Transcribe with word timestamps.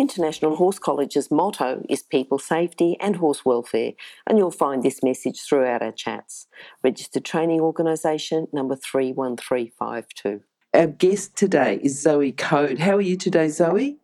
International 0.00 0.56
Horse 0.56 0.78
College's 0.78 1.30
motto 1.30 1.84
is 1.86 2.02
people 2.02 2.38
safety 2.38 2.96
and 3.00 3.16
horse 3.16 3.44
welfare, 3.44 3.92
and 4.26 4.38
you'll 4.38 4.50
find 4.50 4.82
this 4.82 5.02
message 5.02 5.42
throughout 5.42 5.82
our 5.82 5.92
chats. 5.92 6.46
Registered 6.82 7.22
Training 7.22 7.60
Organisation 7.60 8.46
number 8.50 8.76
31352. 8.76 10.40
Our 10.72 10.86
guest 10.86 11.36
today 11.36 11.80
is 11.82 12.00
Zoe 12.00 12.32
Coade. 12.32 12.78
How 12.78 12.96
are 12.96 13.02
you 13.02 13.18
today, 13.18 13.48
Zoe? 13.48 13.98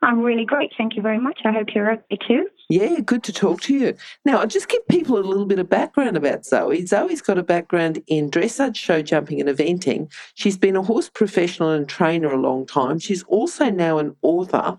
I'm 0.00 0.20
really 0.20 0.46
great. 0.46 0.72
Thank 0.78 0.96
you 0.96 1.02
very 1.02 1.18
much. 1.18 1.40
I 1.44 1.52
hope 1.52 1.68
you're 1.74 1.92
okay 1.92 2.18
too. 2.26 2.46
Yeah, 2.68 3.00
good 3.00 3.22
to 3.24 3.32
talk 3.32 3.60
to 3.62 3.74
you. 3.74 3.94
Now, 4.24 4.38
I'll 4.38 4.46
just 4.46 4.68
give 4.68 4.86
people 4.88 5.18
a 5.18 5.20
little 5.20 5.46
bit 5.46 5.58
of 5.58 5.68
background 5.68 6.16
about 6.16 6.46
Zoe. 6.46 6.84
Zoe's 6.86 7.20
got 7.20 7.38
a 7.38 7.42
background 7.42 8.02
in 8.06 8.30
dressage, 8.30 8.76
show 8.76 9.02
jumping, 9.02 9.40
and 9.40 9.50
eventing. 9.50 10.10
She's 10.34 10.56
been 10.56 10.76
a 10.76 10.82
horse 10.82 11.08
professional 11.08 11.70
and 11.70 11.88
trainer 11.88 12.32
a 12.32 12.40
long 12.40 12.66
time. 12.66 12.98
She's 12.98 13.22
also 13.24 13.70
now 13.70 13.98
an 13.98 14.16
author. 14.22 14.78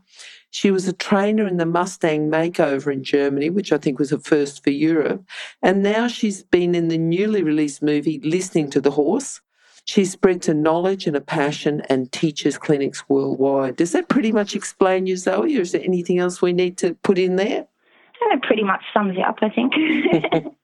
She 0.51 0.71
was 0.71 0.87
a 0.87 0.93
trainer 0.93 1.47
in 1.47 1.57
the 1.57 1.65
Mustang 1.65 2.29
Makeover 2.29 2.91
in 2.91 3.03
Germany, 3.03 3.49
which 3.49 3.71
I 3.71 3.77
think 3.77 3.99
was 3.99 4.11
a 4.11 4.19
first 4.19 4.63
for 4.63 4.69
Europe. 4.69 5.23
And 5.61 5.83
now 5.83 6.07
she's 6.07 6.43
been 6.43 6.73
in 6.73 6.87
the 6.87 6.97
newly 6.97 7.43
released 7.43 7.81
movie 7.81 8.19
Listening 8.23 8.69
to 8.71 8.81
the 8.81 8.91
Horse. 8.91 9.41
She 9.85 10.03
spreads 10.03 10.49
a 10.49 10.53
knowledge 10.53 11.07
and 11.07 11.15
a 11.15 11.21
passion 11.21 11.81
and 11.89 12.11
teaches 12.11 12.57
clinics 12.57 13.07
worldwide. 13.07 13.77
Does 13.77 13.93
that 13.93 14.09
pretty 14.09 14.31
much 14.33 14.55
explain 14.55 15.05
you, 15.05 15.15
Zoe, 15.15 15.57
or 15.57 15.61
is 15.61 15.71
there 15.71 15.83
anything 15.83 16.19
else 16.19 16.41
we 16.41 16.51
need 16.53 16.77
to 16.79 16.93
put 17.03 17.17
in 17.17 17.37
there? 17.37 17.67
That 18.19 18.41
pretty 18.41 18.63
much 18.63 18.83
sums 18.93 19.15
it 19.15 19.23
up, 19.23 19.37
I 19.41 19.49
think. 19.49 19.73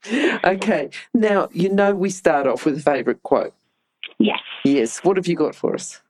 okay. 0.44 0.90
Now, 1.14 1.48
you 1.54 1.70
know 1.70 1.94
we 1.94 2.10
start 2.10 2.48
off 2.48 2.66
with 2.66 2.78
a 2.78 2.82
favourite 2.82 3.24
quote. 3.24 3.54
yes. 4.20 4.40
Yes. 4.66 5.04
What 5.04 5.18
have 5.18 5.28
you 5.28 5.36
got 5.36 5.56
for 5.56 5.74
us? 5.74 6.02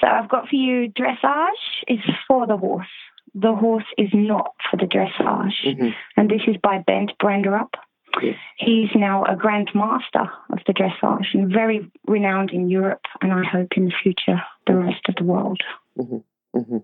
So 0.00 0.06
I've 0.06 0.28
got 0.28 0.48
for 0.48 0.56
you 0.56 0.90
dressage 0.90 1.84
is 1.88 2.00
for 2.26 2.46
the 2.46 2.56
horse. 2.56 2.86
The 3.34 3.54
horse 3.54 3.86
is 3.98 4.10
not 4.12 4.54
for 4.70 4.76
the 4.76 4.86
dressage. 4.86 5.64
Mhm. 5.64 5.94
And 6.16 6.30
this 6.30 6.42
is 6.46 6.56
by 6.58 6.78
Bent 6.78 7.12
Branderup. 7.18 7.74
Yes. 8.22 8.36
He's 8.56 8.94
now 8.94 9.24
a 9.24 9.34
Grand 9.34 9.70
Master 9.74 10.30
of 10.50 10.60
the 10.66 10.72
dressage 10.72 11.34
and 11.34 11.52
very 11.52 11.90
renowned 12.06 12.52
in 12.52 12.70
Europe 12.70 13.04
and 13.20 13.32
I 13.32 13.44
hope 13.44 13.76
in 13.76 13.86
the 13.86 13.90
future 14.02 14.40
the 14.66 14.76
rest 14.76 15.08
of 15.08 15.16
the 15.16 15.24
world. 15.24 15.60
hmm 15.96 16.78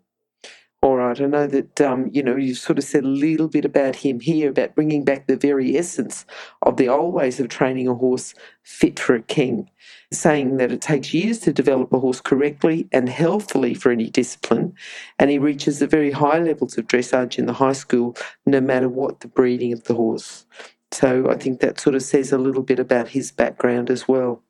All 0.83 0.97
right. 0.97 1.20
I 1.20 1.27
know 1.27 1.47
that 1.47 1.78
um, 1.83 2.09
you 2.11 2.23
know 2.23 2.36
you 2.36 2.55
sort 2.55 2.78
of 2.78 2.84
said 2.84 3.05
a 3.05 3.09
little 3.09 3.48
bit 3.48 3.67
about 3.67 3.97
him 3.97 4.19
here 4.19 4.48
about 4.48 4.75
bringing 4.75 5.05
back 5.05 5.27
the 5.27 5.36
very 5.36 5.77
essence 5.77 6.25
of 6.62 6.78
the 6.78 6.89
old 6.89 7.12
ways 7.12 7.39
of 7.39 7.48
training 7.48 7.86
a 7.86 7.95
horse 7.95 8.34
fit 8.62 8.98
for 8.98 9.14
a 9.14 9.20
king, 9.20 9.69
saying 10.11 10.56
that 10.56 10.73
it 10.73 10.81
takes 10.81 11.12
years 11.12 11.39
to 11.41 11.53
develop 11.53 11.92
a 11.92 11.98
horse 11.98 12.23
correctly 12.23 12.89
and 12.92 13.11
healthily 13.11 13.75
for 13.75 13.92
any 13.92 14.08
discipline, 14.08 14.73
and 15.19 15.31
he 15.31 15.39
reaches 15.39 15.81
the 15.81 15.86
very 15.86 16.12
high 16.12 16.39
levels 16.39 16.78
of 16.78 16.86
dressage 16.86 17.39
in 17.39 17.45
the 17.45 17.53
high 17.53 17.73
school, 17.75 18.17
no 18.47 18.61
matter 18.62 18.89
what 18.89 19.20
the 19.20 19.28
breeding 19.28 19.75
of 19.75 19.84
the 19.84 19.95
horse. 19.95 20.47
So 20.92 21.28
I 21.31 21.36
think 21.36 21.61
that 21.61 21.78
sort 21.78 21.95
of 21.95 22.03
says 22.03 22.33
a 22.33 22.39
little 22.39 22.62
bit 22.62 22.78
about 22.78 23.08
his 23.08 23.31
background 23.31 23.91
as 23.91 24.08
well. 24.08 24.42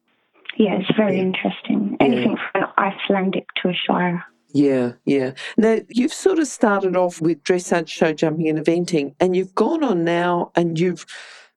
Yeah, 0.57 0.79
it's 0.79 0.97
very 0.97 1.17
Yeah. 1.17 1.23
interesting. 1.23 1.97
Anything 1.99 2.37
from 2.37 2.63
an 2.63 2.69
Icelandic 2.79 3.47
to 3.63 3.71
a 3.71 3.75
Shire. 3.75 4.25
Yeah, 4.53 4.93
yeah. 5.05 5.33
Now, 5.57 5.79
you've 5.89 6.13
sort 6.13 6.39
of 6.39 6.47
started 6.47 6.97
off 6.97 7.21
with 7.21 7.43
dressage, 7.45 7.89
show 7.89 8.13
jumping, 8.13 8.49
and 8.49 8.59
eventing, 8.59 9.15
and 9.21 9.37
you've 9.37 9.55
gone 9.55 9.85
on 9.85 10.05
now 10.05 10.51
and 10.55 10.79
you've 10.79 11.07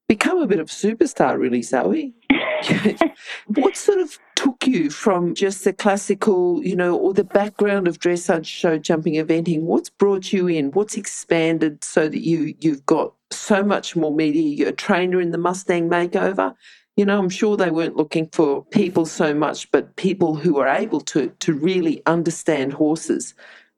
become 0.08 0.40
a 0.40 0.48
bit 0.48 0.60
of 0.60 0.68
a 0.68 0.74
superstar, 0.74 1.38
really, 1.38 1.62
Zoe. 1.62 2.14
what 3.48 3.76
sort 3.76 4.00
of 4.00 4.18
took 4.36 4.68
you 4.68 4.90
from 4.90 5.34
just 5.34 5.64
the 5.64 5.74
classical, 5.74 6.64
you 6.64 6.76
know, 6.76 6.96
or 6.96 7.14
the 7.14 7.24
background 7.24 7.88
of 7.88 8.00
dressage, 8.00 8.46
show 8.46 8.78
jumping, 8.78 9.16
eventing? 9.16 9.62
What's 9.62 9.90
brought 9.90 10.32
you 10.32 10.48
in? 10.48 10.72
What's 10.72 10.98
expanded 10.98 11.84
so 11.84 12.08
that 12.08 12.22
you 12.22 12.56
you've 12.60 12.86
got 12.86 13.14
so 13.32 13.64
much 13.64 13.96
more 13.96 14.14
media? 14.14 14.44
You're 14.44 14.70
a 14.70 14.74
trainer 14.74 15.20
in 15.20 15.32
the 15.32 15.38
Mustang 15.38 15.90
Makeover. 15.90 16.56
You 16.96 17.06
know, 17.06 17.18
I'm 17.18 17.30
sure 17.30 17.58
they 17.58 17.72
weren't 17.72 17.96
looking 17.96 18.30
for 18.32 18.64
people 18.66 19.06
so 19.06 19.34
much, 19.34 19.72
but 19.72 19.96
people 19.96 20.36
who 20.36 20.60
are 20.60 20.68
able 20.68 21.02
to 21.02 21.30
to 21.40 21.54
really 21.54 22.04
understand 22.06 22.74
horses 22.74 23.34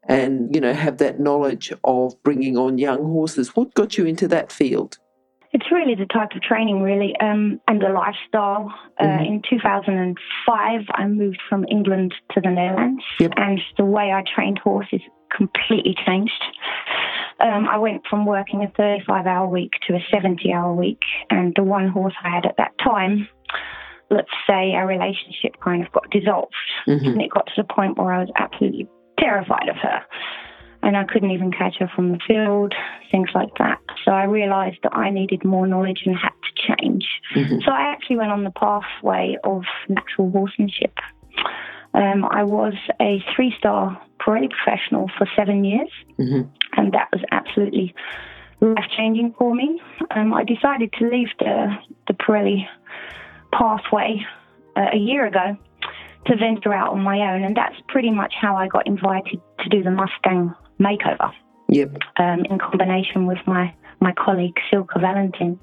and 0.08 0.54
you 0.54 0.60
know 0.60 0.74
have 0.74 0.98
that 0.98 1.20
knowledge 1.20 1.72
of 1.86 2.22
bringing 2.24 2.58
on 2.58 2.78
young 2.78 3.04
horses. 3.04 3.56
What 3.56 3.74
got 3.74 3.98
you 3.98 4.06
into 4.06 4.28
that 4.30 4.52
field? 4.52 4.98
It's 5.54 5.72
really 5.72 5.96
the 5.96 6.06
type 6.08 6.32
of 6.36 6.42
training, 6.42 6.82
really, 6.82 7.16
um, 7.22 7.62
and 7.70 7.82
the 7.82 7.88
lifestyle. 7.88 8.74
Uh, 9.00 9.06
Mhm. 9.06 9.28
in 9.28 9.42
2005, 9.50 10.82
I 10.94 11.08
moved 11.08 11.42
from 11.48 11.66
England 11.70 12.14
to 12.34 12.42
the 12.42 12.50
Netherlands, 12.52 13.04
Yep. 13.22 13.34
and 13.38 13.62
the 13.78 13.86
way 13.86 14.12
I 14.12 14.24
trained 14.24 14.60
horses 14.60 15.00
completely 15.32 15.96
changed. 16.06 16.44
Um, 17.40 17.68
I 17.68 17.78
went 17.78 18.06
from 18.10 18.26
working 18.26 18.64
a 18.64 18.70
35 18.78 19.26
hour 19.28 19.48
week 19.48 19.74
to 19.88 19.96
a 19.96 20.06
70 20.12 20.54
hour 20.54 20.74
week, 20.74 21.02
and 21.30 21.54
the 21.56 21.64
one 21.64 21.90
horse 21.90 22.14
I 22.24 22.30
had 22.30 22.46
at 22.46 22.58
that 22.58 22.72
time, 22.84 23.28
let's 24.10 24.30
say 24.48 24.74
our 24.74 24.88
relationship 24.88 25.60
kind 25.62 25.86
of 25.86 25.92
got 25.92 26.10
dissolved, 26.12 26.54
Mhm. 26.88 27.08
and 27.08 27.22
it 27.22 27.30
got 27.32 27.48
to 27.48 27.54
the 27.58 27.64
point 27.66 27.98
where 27.98 28.14
I 28.14 28.20
was 28.20 28.32
absolutely 28.38 28.88
terrified 29.20 29.68
of 29.70 29.76
her. 29.78 30.04
And 30.84 30.96
I 30.96 31.04
couldn't 31.04 31.32
even 31.32 31.52
catch 31.52 31.78
her 31.80 31.88
from 31.88 32.12
the 32.12 32.20
field, 32.20 32.76
things 33.12 33.30
like 33.34 33.56
that. 33.58 33.80
So 34.04 34.12
I 34.12 34.26
realised 34.26 34.78
that 34.84 34.96
I 34.96 35.10
needed 35.10 35.44
more 35.44 35.66
knowledge 35.66 36.04
and 36.06 36.16
had 36.16 36.30
to 36.30 36.76
change. 36.76 37.08
Mhm. 37.34 37.64
So 37.66 37.72
I 37.72 37.82
actually 37.92 38.18
went 38.18 38.32
on 38.32 38.44
the 38.44 38.52
pathway 38.52 39.36
of 39.44 39.64
natural 39.90 40.30
horsemanship. 40.30 41.00
Um, 41.96 42.26
I 42.26 42.44
was 42.44 42.74
a 43.02 43.24
three 43.36 43.54
star 43.58 44.00
Parelli 44.20 44.50
professional 44.50 45.10
for 45.18 45.28
seven 45.36 45.64
years, 45.64 45.90
Mhm. 46.20 46.50
and 46.78 46.92
that 46.92 47.08
was 47.12 47.22
absolutely 47.32 47.94
life 48.60 48.86
changing 48.98 49.34
for 49.38 49.54
me. 49.56 49.82
Um, 50.12 50.34
I 50.34 50.44
decided 50.44 50.92
to 51.00 51.10
leave 51.10 51.30
the, 51.40 51.76
the 52.08 52.14
Parelli 52.14 52.68
pathway 53.52 54.26
uh, 54.76 54.90
a 54.94 54.98
year 54.98 55.26
ago 55.26 55.58
to 56.26 56.36
venture 56.36 56.74
out 56.74 56.92
on 56.92 57.02
my 57.02 57.34
own, 57.34 57.44
and 57.44 57.56
that's 57.56 57.76
pretty 57.88 58.12
much 58.12 58.34
how 58.40 58.56
I 58.56 58.68
got 58.68 58.88
invited 58.88 59.40
to 59.60 59.70
do 59.70 59.84
the 59.84 59.92
Mustang 59.92 60.54
makeover 60.80 61.32
Yep. 61.70 61.98
um, 62.18 62.46
in 62.46 62.58
combination 62.60 63.26
with 63.28 63.38
my, 63.46 63.74
my 64.02 64.12
colleague 64.14 64.58
Silke 64.70 65.00
Valentin. 65.00 65.60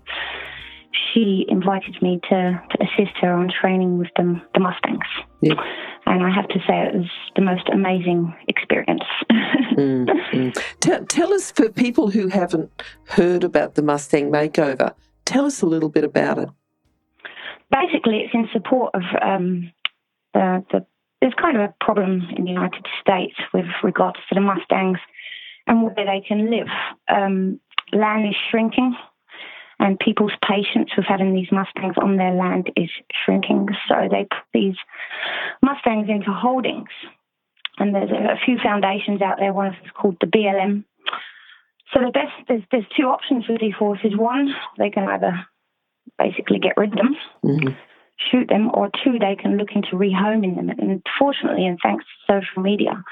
She 1.13 1.45
invited 1.49 2.01
me 2.03 2.21
to, 2.29 2.63
to 2.71 2.79
assist 2.85 3.17
her 3.21 3.33
on 3.33 3.51
training 3.61 3.99
with 3.99 4.09
the, 4.17 4.41
the 4.55 4.61
Mustangs. 4.61 5.01
Yep. 5.41 5.59
And 6.07 6.25
I 6.25 6.31
have 6.31 6.49
to 6.49 6.59
say, 6.67 6.87
it 6.87 6.95
was 6.95 7.11
the 7.37 7.43
most 7.43 7.69
amazing 7.73 8.35
experience. 8.49 9.05
Mm, 9.73 10.07
mm. 10.07 10.63
Tell, 10.81 11.03
tell 11.07 11.33
us 11.33 11.51
for 11.51 11.71
people 11.71 12.11
who 12.11 12.29
haven't 12.29 12.71
heard 13.05 13.43
about 13.43 13.75
the 13.75 13.81
Mustang 13.81 14.31
Makeover. 14.31 14.93
Tell 15.25 15.47
us 15.47 15.63
a 15.63 15.67
little 15.67 15.89
bit 15.89 16.05
about 16.05 16.39
it. 16.39 16.51
Basically, 17.71 18.19
it's 18.19 18.35
in 18.35 18.51
support 18.53 18.95
of 18.95 19.01
um, 19.23 19.73
the, 20.35 20.63
the. 20.71 20.87
There's 21.23 21.33
kind 21.41 21.57
of 21.57 21.63
a 21.63 21.75
problem 21.83 22.29
in 22.37 22.45
the 22.45 22.51
United 22.51 22.85
States 23.01 23.35
with 23.55 23.65
regards 23.83 24.19
to 24.29 24.35
the 24.35 24.43
Mustangs 24.43 24.99
and 25.67 25.85
where 25.85 25.95
they 25.95 26.23
can 26.27 26.51
live. 26.51 26.69
Um, 27.09 27.59
land 27.95 28.29
is 28.29 28.37
shrinking, 28.51 28.95
and 29.83 29.99
people's 29.99 30.33
patience 30.49 30.91
with 30.97 31.07
having 31.07 31.35
these 31.35 31.51
Mustangs 31.51 31.97
on 32.01 32.17
their 32.17 32.33
land 32.33 32.71
is 32.77 32.89
shrinking. 33.25 33.67
So 33.89 34.09
they 34.09 34.25
put 34.31 34.47
these 34.55 34.77
Mustangs 35.61 36.09
into 36.09 36.31
holdings. 36.33 36.89
And 37.79 37.93
there's 37.95 38.11
a, 38.11 38.35
a 38.35 38.39
few 38.45 38.59
foundations 38.63 39.21
out 39.21 39.39
there. 39.41 39.53
One 39.53 39.67
of 39.67 39.73
them 39.75 39.85
is 39.85 39.91
called 39.91 40.17
the 40.21 40.29
BLM. 40.29 40.85
So 41.93 42.01
the 42.01 42.13
best 42.13 42.33
there's 42.49 42.63
there's 42.71 42.87
two 42.97 43.09
options 43.09 43.45
with 43.49 43.61
these 43.61 43.75
horses. 43.75 44.17
One, 44.17 44.55
they 44.79 44.89
can 44.91 45.09
either 45.09 45.45
basically 46.17 46.61
get 46.61 46.77
rid 46.77 46.93
of 46.93 46.99
them, 46.99 47.17
Mhm. 47.45 47.77
shoot 48.31 48.49
them, 48.49 48.71
or 48.73 48.89
two, 49.03 49.19
they 49.19 49.35
can 49.35 49.57
look 49.57 49.73
into 49.75 49.97
rehoming 49.97 50.55
them. 50.55 50.71
And 50.71 51.03
fortunately, 51.19 51.67
and 51.67 51.79
thanks 51.83 52.05
to 52.05 52.35
social 52.41 52.63
media, 52.63 53.03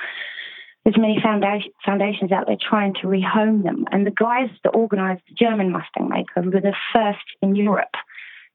there's 0.84 0.96
many 0.98 1.18
foundation, 1.22 1.72
foundations 1.84 2.32
out 2.32 2.46
there 2.46 2.56
trying 2.60 2.94
to 2.94 3.06
rehome 3.06 3.62
them. 3.62 3.84
And 3.92 4.06
the 4.06 4.10
guys 4.10 4.48
that 4.64 4.74
organised 4.74 5.22
the 5.28 5.34
German 5.34 5.70
Mustang 5.70 6.08
Makeover 6.08 6.52
were 6.54 6.60
the 6.60 6.74
first 6.94 7.18
in 7.42 7.54
Europe 7.54 7.94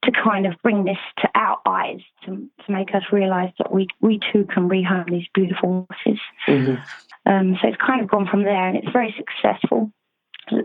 to 0.04 0.12
kind 0.12 0.45
of 0.45 0.54
bring 0.63 0.86
this 0.86 0.98
to 1.19 1.27
our 1.36 1.57
eyes, 1.66 2.00
to, 2.25 2.31
to 2.66 2.72
make 2.72 2.94
us 2.94 3.04
realise 3.12 3.51
that 3.57 3.72
we, 3.72 3.88
we 4.01 4.19
too 4.31 4.45
can 4.54 4.69
rehome 4.69 5.10
these 5.10 5.27
beautiful 5.33 5.88
horses. 5.89 6.19
Mhm. 6.48 6.83
Um, 7.27 7.57
so 7.62 7.68
it's 7.68 7.77
kind 7.81 8.01
of 8.01 8.07
gone 8.10 8.27
from 8.30 8.44
there, 8.44 8.68
and 8.68 8.77
it's 8.77 8.92
very 8.92 9.13
successful. 9.18 9.92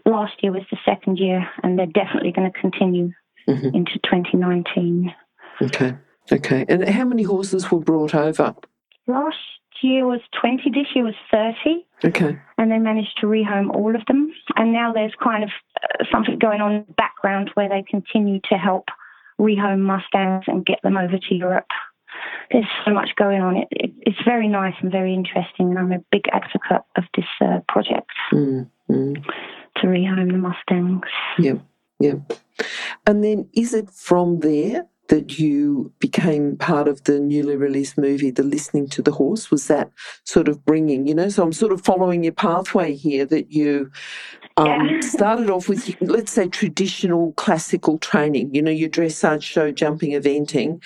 last 0.05 0.35
year 0.43 0.53
was 0.53 0.65
the 0.71 0.77
second 0.85 1.17
year, 1.19 1.49
and 1.63 1.79
they're 1.79 1.87
definitely 1.87 2.33
going 2.33 2.51
to 2.53 2.59
continue 2.61 3.13
Mhm. 3.49 3.75
into 3.75 3.99
2019. 4.01 5.15
Okay. 5.63 5.95
Okay. 6.31 6.67
And 6.69 6.87
how 6.87 7.05
many 7.07 7.23
horses 7.23 7.71
were 7.71 7.81
brought 7.81 8.15
over? 8.15 8.55
Last 9.07 9.39
year 9.83 10.07
was 10.07 10.21
20, 10.41 10.71
this 10.71 10.87
year 10.95 11.05
was 11.05 11.15
30, 11.31 11.85
Okay. 12.05 12.39
and 12.59 12.71
they 12.71 12.79
managed 12.79 13.19
to 13.21 13.27
rehome 13.27 13.71
all 13.75 13.95
of 13.95 14.03
them. 14.07 14.33
And 14.57 14.73
now 14.73 14.93
there's 14.93 15.15
kind 15.23 15.45
of 15.45 15.51
uh, 15.83 16.05
something 16.11 16.39
going 16.39 16.61
on 16.61 16.73
in 16.73 16.85
the 16.87 16.93
background 16.95 17.51
where 17.55 17.69
they 17.69 17.83
continue 17.89 18.41
to 18.51 18.57
help 18.57 18.87
rehome 19.41 19.81
Mustangs 19.81 20.45
and 20.47 20.65
get 20.67 20.81
them 20.83 20.97
over 20.97 21.19
to 21.19 21.35
Europe. 21.35 21.67
There's 22.51 22.67
so 22.85 22.93
much 22.93 23.11
going 23.17 23.41
on. 23.41 23.57
It, 23.57 23.69
it, 23.71 23.93
it's 24.01 24.19
very 24.25 24.49
nice 24.49 24.75
and 24.83 24.91
very 24.91 25.15
interesting, 25.15 25.71
and 25.71 25.79
I'm 25.79 25.93
a 25.93 26.05
big 26.11 26.25
advocate 26.33 26.83
of 26.97 27.05
this 27.17 27.27
uh, 27.41 27.61
project 27.69 28.11
Mm, 28.33 28.69
mm. 28.91 29.25
to 29.77 29.87
rehome 29.87 30.31
the 30.33 30.39
Mustangs. 30.39 31.07
Yeah, 31.39 31.55
yeah. 32.01 32.15
And 33.07 33.23
then 33.25 33.49
is 33.55 33.73
it 33.73 33.91
from 33.91 34.41
there 34.41 34.87
that 35.11 35.39
you 35.39 35.93
became 36.01 36.57
part 36.57 36.89
of 36.89 37.05
the 37.05 37.21
newly 37.21 37.57
released 37.57 37.99
movie, 37.99 38.33
The 38.33 38.43
Listening 38.45 38.89
to 38.91 39.03
the 39.03 39.13
Horse? 39.13 39.51
Was 39.53 39.69
that 39.69 39.91
sort 40.25 40.49
of 40.49 40.65
bringing, 40.65 41.07
you 41.09 41.15
know, 41.15 41.29
so 41.29 41.45
I'm 41.45 41.53
sort 41.53 41.73
of 41.73 41.83
following 41.85 42.25
your 42.25 42.35
pathway 42.35 42.95
here 42.97 43.27
that 43.27 43.53
you 43.53 43.93
um, 44.57 44.89
Yeah. 44.89 45.01
started 45.03 45.51
off 45.51 45.69
with, 45.69 45.97
let's 46.03 46.33
say, 46.33 46.49
traditional 46.49 47.33
classical 47.35 47.99
training, 47.99 48.55
you 48.55 48.63
know, 48.63 48.71
your 48.73 48.91
dressage, 48.91 49.43
show 49.43 49.73
jumping, 49.73 50.13
eventing. 50.13 50.83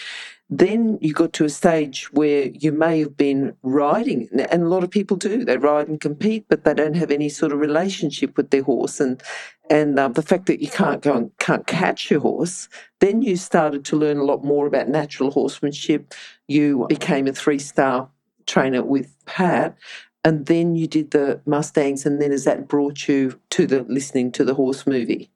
Then 0.57 0.99
you 1.01 1.13
got 1.13 1.33
to 1.33 1.45
a 1.45 1.49
stage 1.49 2.13
where 2.13 2.47
you 2.47 2.71
may 2.71 3.01
have 3.01 3.17
been 3.17 3.57
riding, 3.65 4.29
and 4.33 4.63
a 4.63 4.69
lot 4.69 4.85
of 4.85 4.91
people 4.91 5.17
do. 5.17 5.45
They 5.45 5.57
ride 5.57 5.89
and 5.89 6.01
compete, 6.01 6.47
but 6.49 6.63
they 6.63 6.75
don't 6.75 6.95
have 6.95 7.11
any 7.11 7.29
sort 7.29 7.51
of 7.51 7.59
relationship 7.59 8.37
with 8.37 8.51
their 8.51 8.63
horse. 8.63 9.01
And 9.01 9.21
and 9.69 9.99
um, 9.99 10.13
the 10.13 10.23
fact 10.23 10.47
that 10.47 10.63
you 10.63 10.69
can't 10.69 11.03
go 11.03 11.15
and 11.15 11.37
can't 11.39 11.67
catch 11.67 12.09
your 12.09 12.21
horse, 12.21 12.69
then 13.01 13.21
you 13.21 13.37
started 13.37 13.85
to 13.87 13.97
learn 13.97 14.19
a 14.19 14.23
lot 14.23 14.45
more 14.45 14.69
about 14.69 14.89
natural 14.89 15.33
horsemanship. 15.33 16.15
You 16.47 16.87
became 16.89 17.27
a 17.27 17.33
three 17.33 17.59
star 17.59 18.09
trainer 18.47 18.85
with 18.85 19.13
Pat, 19.27 19.77
and 20.23 20.47
then 20.47 20.77
you 20.77 20.87
did 20.87 21.11
the 21.11 21.41
Mustangs, 21.47 22.07
and 22.07 22.23
then 22.23 22.31
has 22.31 22.45
that 22.45 22.69
brought 22.69 23.09
you 23.09 23.41
to 23.51 23.67
the 23.67 23.83
listening 23.89 24.31
to 24.33 24.45
the 24.45 24.55
horse 24.55 24.87
movie? 24.87 25.33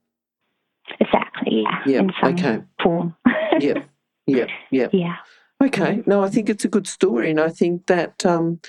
Exactly, 1.00 1.64
yeah. 1.86 2.02
Yeah, 2.04 2.28
okay. 2.28 2.62
form. 2.80 3.16
Yep, 3.60 3.88
yep, 4.28 4.48
yep. 4.70 4.90
yeah. 4.92 5.16
Okay. 5.62 6.02
No, 6.06 6.22
I 6.22 6.28
think 6.28 6.48
it's 6.48 6.64
a 6.64 6.68
good 6.68 6.86
story, 6.86 7.30
and 7.30 7.40
I 7.40 7.48
think 7.48 7.86
that 7.86 8.24
um, 8.24 8.60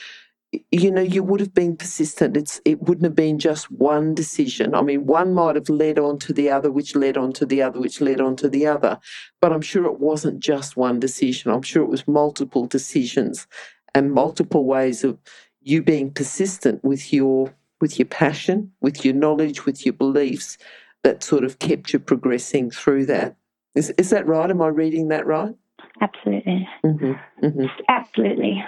you 0.71 0.89
know 0.91 1.01
you 1.01 1.21
would 1.21 1.39
have 1.39 1.53
been 1.53 1.77
persistent. 1.77 2.35
It's 2.35 2.59
it 2.65 2.81
wouldn't 2.81 3.06
have 3.06 3.15
been 3.15 3.38
just 3.38 3.69
one 3.69 4.15
decision. 4.15 4.73
I 4.73 4.81
mean, 4.81 5.06
one 5.06 5.33
might 5.33 5.56
have 5.56 5.69
led 5.69 6.00
on 6.00 6.17
to 6.19 6.33
the 6.33 6.50
other, 6.50 6.71
which 6.71 6.95
led 6.95 7.17
on 7.17 7.33
to 7.33 7.45
the 7.45 7.61
other, 7.61 7.79
which 7.79 8.01
led 8.01 8.19
on 8.19 8.35
to 8.38 8.50
the 8.50 8.65
other. 8.65 9.00
But 9.39 9.53
I'm 9.53 9.61
sure 9.61 9.85
it 9.85 10.00
wasn't 10.00 10.39
just 10.39 10.75
one 10.75 11.00
decision. 11.00 11.51
I'm 11.51 11.61
sure 11.61 11.83
it 11.83 11.89
was 11.89 12.07
multiple 12.07 12.65
decisions 12.65 13.45
and 13.94 14.11
multiple 14.11 14.65
ways 14.65 15.03
of 15.03 15.19
you 15.61 15.83
being 15.83 16.11
persistent 16.11 16.83
with 16.83 17.13
your 17.13 17.53
with 17.81 18.00
your 18.00 18.07
passion, 18.07 18.71
with 18.81 19.06
your 19.06 19.13
knowledge, 19.13 19.65
with 19.65 19.85
your 19.85 19.94
beliefs 19.94 20.57
that 21.03 21.23
sort 21.23 21.44
of 21.44 21.59
kept 21.59 21.94
you 21.94 22.00
progressing 22.00 22.71
through 22.71 23.06
that. 23.06 23.35
Is 23.75 23.92
is 23.92 24.10
that 24.10 24.27
right? 24.27 24.50
Am 24.50 24.62
I 24.62 24.68
reading 24.68 25.10
that 25.10 25.25
right? 25.25 25.56
Absolutely. 26.01 26.68
hmm 26.83 27.13
hmm 27.42 27.66
Absolutely. 27.88 28.63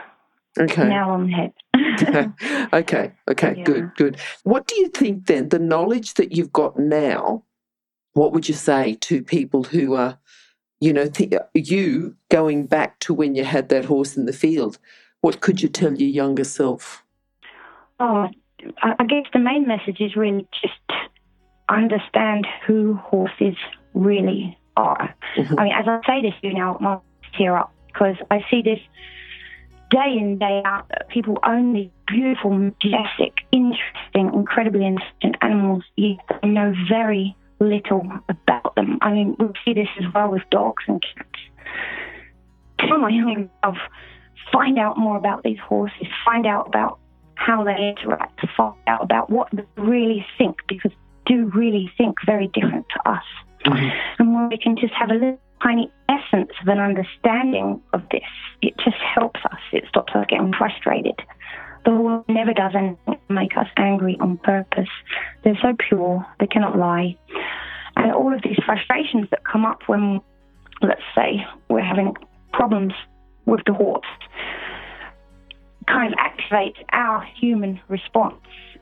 Okay. 0.60 0.90
Now 0.90 1.18
the 1.18 1.32
head. 1.32 1.54
okay. 2.74 3.14
Okay. 3.30 3.56
Yeah. 3.58 3.64
Good. 3.64 3.96
Good. 3.96 4.18
What 4.44 4.68
do 4.68 4.76
you 4.76 4.90
think 4.90 5.28
then? 5.28 5.50
The 5.50 5.60
knowledge 5.60 6.16
that 6.16 6.36
you've 6.36 6.52
got 6.52 6.78
now, 6.78 7.44
what 8.14 8.34
would 8.34 8.50
you 8.50 8.54
say 8.56 8.96
to 9.02 9.24
people 9.24 9.64
who 9.64 9.96
are, 9.96 10.20
you 10.82 10.92
know, 10.92 11.08
th- 11.08 11.34
you 11.54 12.16
going 12.30 12.66
back 12.66 13.00
to 13.00 13.14
when 13.14 13.34
you 13.36 13.46
had 13.46 13.70
that 13.70 13.86
horse 13.86 14.18
in 14.18 14.26
the 14.26 14.34
field? 14.34 14.78
What 15.22 15.40
could 15.40 15.62
you 15.62 15.70
tell 15.70 15.94
your 15.94 16.10
younger 16.10 16.44
self? 16.44 17.04
Oh, 18.00 18.28
I 18.84 18.96
I 19.00 19.06
guess 19.06 19.26
the 19.32 19.40
main 19.40 19.68
message 19.68 20.02
is 20.02 20.16
really 20.16 20.48
just 20.62 21.00
understand 21.70 22.46
who 22.68 22.96
horses 22.96 23.56
really 23.94 24.58
are. 24.78 25.14
Mhm. 25.38 25.60
I 25.60 25.64
mean, 25.64 25.74
as 25.74 25.88
I 25.88 26.00
say 26.06 26.22
this 26.22 26.34
to 26.42 26.48
you 26.48 26.54
now, 26.54 26.78
my 26.80 26.98
tear 27.38 27.58
up 27.58 27.72
because 27.88 28.16
I 28.30 28.44
see 28.50 28.62
this 28.62 28.80
day 29.90 30.18
in, 30.18 30.38
day 30.38 30.62
out. 30.66 30.88
that 30.90 31.10
People 31.10 31.38
own 31.44 31.74
these 31.74 31.90
beautiful, 32.08 32.52
majestic, 32.52 33.34
interesting, 33.52 34.34
incredibly 34.34 34.86
intelligent 34.86 35.36
animals, 35.42 35.84
yet 35.98 36.20
they 36.42 36.48
know 36.48 36.74
very 36.90 37.36
little 37.60 38.06
about 38.30 38.76
them. 38.76 38.98
I 39.02 39.12
mean, 39.12 39.36
we 39.38 39.48
see 39.64 39.74
this 39.74 39.90
as 40.00 40.12
well 40.14 40.30
with 40.32 40.44
dogs 40.50 40.84
and 40.88 41.02
cats. 41.02 41.40
Tell 42.80 42.98
my 42.98 43.10
young 43.10 43.50
self, 43.64 43.78
find 44.52 44.80
out 44.80 44.98
more 44.98 45.18
about 45.18 45.44
these 45.44 45.60
horses, 45.60 46.08
find 46.26 46.48
out 46.48 46.68
about 46.68 47.00
how 47.36 47.64
they 47.64 47.76
interact, 47.90 48.40
find 48.56 48.76
out 48.88 49.04
about 49.04 49.30
what 49.30 49.50
they 49.52 49.66
really 49.78 50.26
think, 50.38 50.58
because 50.68 50.92
they 51.26 51.36
do 51.36 51.52
really 51.54 51.92
think 51.98 52.16
very 52.26 52.48
different 52.48 52.86
to 52.90 53.10
us. 53.10 53.24
And 53.66 54.34
when 54.34 54.50
we 54.50 54.58
can 54.58 54.76
just 54.76 54.94
have 54.94 55.10
a 55.10 55.14
little 55.14 55.40
tiny 55.62 55.92
essence 56.10 56.52
of 56.62 56.68
an 56.68 56.80
understanding 56.80 57.82
of 57.94 58.02
this, 58.12 58.22
it 58.62 58.74
just 58.78 58.98
helps 58.98 59.40
us. 59.46 59.60
It 59.72 59.86
stops 59.90 60.14
us 60.16 60.26
getting 60.30 60.54
frustrated. 60.54 61.20
The 61.86 61.92
world 61.92 62.26
never 62.28 62.54
does 62.54 62.74
anything 62.76 63.20
to 63.28 63.34
make 63.34 63.58
us 63.58 63.68
angry 63.78 64.18
on 64.20 64.38
purpose. 64.38 64.90
They're 65.44 65.58
so 65.62 65.76
pure, 65.90 66.26
they 66.40 66.48
cannot 66.48 66.78
lie. 66.78 67.18
And 67.96 68.12
all 68.12 68.34
of 68.34 68.42
these 68.44 68.60
frustrations 68.66 69.28
that 69.32 69.44
come 69.46 69.66
up 69.66 69.82
when, 69.88 70.22
let's 70.82 71.02
say, 71.16 71.46
we're 71.70 71.82
having 71.82 72.16
problems 72.54 72.94
with 73.46 73.62
the 73.66 73.74
horse, 73.74 74.06
kind 75.88 76.14
of 76.14 76.20
activate 76.20 76.76
our 76.92 77.26
human 77.40 77.80
response. 77.88 78.36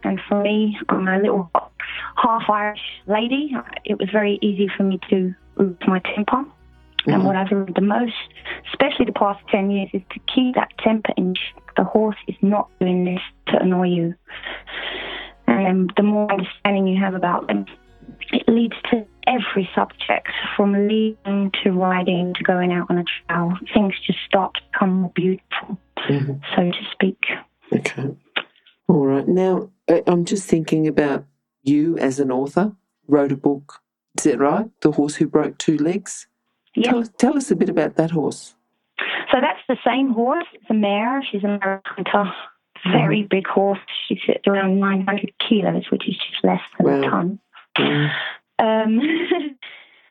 And 0.04 0.20
for 0.28 0.42
me, 0.42 0.78
I'm 0.90 1.08
a 1.08 1.18
little 1.20 1.52
half 2.16 2.50
Irish 2.50 2.82
lady. 3.08 3.56
It 3.86 4.00
was 4.00 4.10
very 4.12 4.40
easy 4.42 4.70
for 4.76 4.84
me 4.84 5.00
to 5.10 5.34
lose 5.58 5.76
my 5.88 6.00
temper. 6.16 6.46
And 7.08 7.24
what 7.26 7.36
I've 7.36 7.52
learned 7.52 7.74
the 7.76 7.82
most, 7.82 8.14
especially 8.72 9.06
the 9.06 9.14
past 9.14 9.40
10 9.50 9.72
years, 9.72 9.90
is 9.94 10.02
to 10.12 10.20
keep 10.34 10.56
that 10.56 10.70
temper 10.80 11.14
in 11.18 11.34
check. 11.34 11.64
The 11.76 11.84
horse 11.84 12.18
is 12.28 12.36
not 12.42 12.70
doing 12.80 13.06
this 13.06 13.22
to 13.48 13.62
annoy 13.62 13.88
you. 13.88 14.16
And 15.48 15.92
the 15.98 16.04
more 16.04 16.32
understanding 16.32 16.88
you 16.88 17.02
have 17.02 17.16
about 17.16 17.48
them, 17.48 17.66
it 18.32 18.48
leads 18.48 18.76
to 18.92 19.06
every 19.28 19.70
subject 19.74 20.28
from 20.56 20.88
leading 20.88 21.52
to 21.64 21.72
riding 21.72 22.34
to 22.36 22.44
going 22.44 22.72
out 22.72 22.88
on 22.90 22.98
a 22.98 23.04
trail. 23.04 23.58
Things 23.74 23.94
just 24.06 24.20
start 24.26 24.56
to 24.56 24.62
become 24.72 25.02
more 25.02 25.12
beautiful, 25.16 25.78
Mhm. 25.98 26.42
so 26.56 26.72
to 26.72 26.86
speak. 26.92 27.26
Okay. 27.74 28.16
All 28.90 29.06
right. 29.06 29.28
Now, 29.28 29.70
I- 29.90 30.04
I'm 30.08 30.26
just 30.26 30.50
thinking 30.50 30.88
about 30.88 31.26
you 31.64 31.98
as 32.00 32.20
an 32.20 32.32
author, 32.32 32.74
wrote 33.08 33.32
a 33.32 33.38
book. 33.38 33.82
Is 34.18 34.24
that 34.24 34.40
right? 34.40 34.66
The 34.82 34.92
Horse 34.92 35.16
Who 35.16 35.28
Broke 35.28 35.58
Two 35.60 35.78
Legs? 35.78 36.28
Yeah. 36.76 36.90
Tell, 36.92 37.00
us- 37.00 37.10
tell 37.18 37.38
us 37.38 37.52
a 37.52 37.56
bit 37.56 37.70
about 37.70 37.96
that 37.96 38.12
horse. 38.12 38.56
So 39.32 39.38
that's 39.40 39.60
the 39.68 39.78
same 39.86 40.10
horse. 40.14 40.48
It's 40.54 40.70
a 40.70 40.74
mare. 40.74 41.24
She's 41.32 41.44
a 41.44 41.48
American 41.48 42.04
hunter. 42.08 42.34
Very 42.92 43.24
big 43.24 43.46
horse. 43.48 43.80
She 44.08 44.20
sits 44.26 44.48
around 44.48 44.80
900 44.80 45.34
kilos, 45.40 45.92
which 45.92 46.08
is 46.10 46.16
just 46.16 46.44
less 46.44 46.62
than 46.78 46.88
Wow. 46.88 47.00
a 47.00 47.10
ton. 47.10 47.40
Mm. 47.78 48.10
Um, 48.58 49.00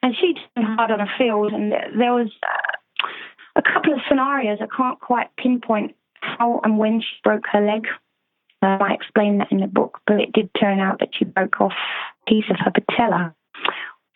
and 0.03 0.15
she 0.17 0.35
did 0.35 0.65
hard 0.65 0.91
on 0.93 1.01
a 1.01 1.07
field, 1.19 1.53
and 1.53 1.73
there 1.73 2.13
was 2.15 2.31
uh, 2.43 3.17
a 3.57 3.63
couple 3.63 3.93
of 3.95 4.01
scenarios. 4.09 4.59
I 4.61 4.67
can't 4.75 5.01
quite 5.01 5.35
pinpoint 5.37 5.97
how 6.21 6.61
and 6.63 6.79
when 6.79 7.01
she 7.01 7.09
broke 7.25 7.45
her 7.53 7.61
leg. 7.61 7.87
Um, 8.62 8.83
I 8.83 8.93
explained 8.93 9.41
that 9.41 9.53
in 9.53 9.59
the 9.59 9.67
book, 9.67 10.00
but 10.07 10.21
it 10.21 10.33
did 10.33 10.50
turn 10.59 10.81
out 10.81 10.99
that 11.00 11.11
she 11.12 11.25
broke 11.25 11.61
off 11.61 11.73
a 11.73 12.31
piece 12.31 12.45
of 12.50 12.57
her 12.59 12.73
patella, 12.73 13.35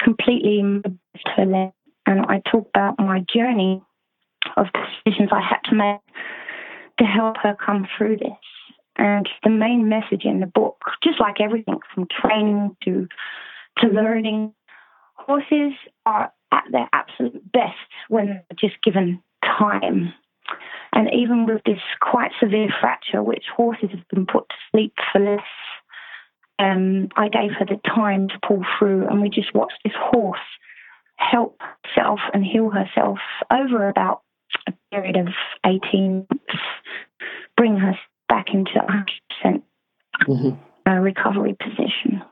completely 0.00 0.58
immobilized 0.58 0.98
her 1.36 1.46
leg. 1.46 1.70
And 2.06 2.26
I 2.26 2.42
talk 2.50 2.68
about 2.68 2.98
my 2.98 3.24
journey 3.32 3.82
of 4.56 4.66
decisions 5.04 5.30
I 5.32 5.40
had 5.40 5.60
to 5.70 5.76
make 5.76 6.00
to 6.98 7.04
help 7.04 7.36
her 7.42 7.56
come 7.64 7.86
through 7.96 8.16
this. 8.18 8.32
And 8.96 9.28
the 9.42 9.50
main 9.50 9.88
message 9.88 10.24
in 10.24 10.40
the 10.40 10.46
book, 10.46 10.82
just 11.02 11.20
like 11.20 11.40
everything 11.40 11.78
from 11.94 12.06
training 12.20 12.76
to 12.84 13.08
to 13.78 13.86
learning, 13.86 14.52
horses 15.14 15.72
are 16.04 16.30
at 16.52 16.64
their 16.70 16.88
absolute 16.92 17.50
best 17.52 17.78
when 18.08 18.26
they're 18.26 18.44
just 18.60 18.82
given 18.82 19.22
time. 19.44 20.12
And 21.02 21.12
even 21.20 21.46
with 21.46 21.62
this 21.66 21.80
quite 22.00 22.30
severe 22.38 22.68
fracture, 22.80 23.24
which 23.24 23.46
horses 23.56 23.90
have 23.90 24.06
been 24.08 24.24
put 24.24 24.48
to 24.48 24.54
sleep 24.70 24.94
for 25.10 25.18
less, 25.18 25.40
um, 26.60 27.08
I 27.16 27.28
gave 27.28 27.50
her 27.58 27.64
the 27.64 27.80
time 27.84 28.28
to 28.28 28.34
pull 28.46 28.62
through, 28.78 29.08
and 29.08 29.20
we 29.20 29.28
just 29.28 29.52
watched 29.52 29.80
this 29.82 29.94
horse 29.96 30.38
help 31.16 31.60
herself 31.84 32.20
and 32.32 32.44
heal 32.44 32.70
herself 32.70 33.18
over 33.50 33.88
about 33.88 34.22
a 34.68 34.72
period 34.92 35.16
of 35.16 35.26
18 35.66 36.18
months, 36.30 36.62
bring 37.56 37.76
her 37.78 37.98
back 38.28 38.54
into 38.54 38.78
100% 38.78 39.64
Mhm. 40.28 40.56
uh, 40.86 41.00
recovery 41.00 41.56
position. 41.58 42.22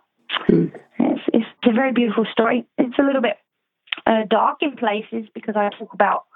Mm. 0.49 0.73
It's, 1.01 1.23
it's 1.33 1.47
a 1.65 1.73
very 1.73 1.93
beautiful 1.93 2.25
story. 2.27 2.67
It's 2.79 2.99
a 3.01 3.03
little 3.03 3.23
bit 3.23 3.37
uh, 4.07 4.27
dark 4.29 4.63
in 4.63 4.77
places 4.77 5.29
because 5.35 5.57
I 5.57 5.71
talk 5.71 5.93
about 5.93 6.27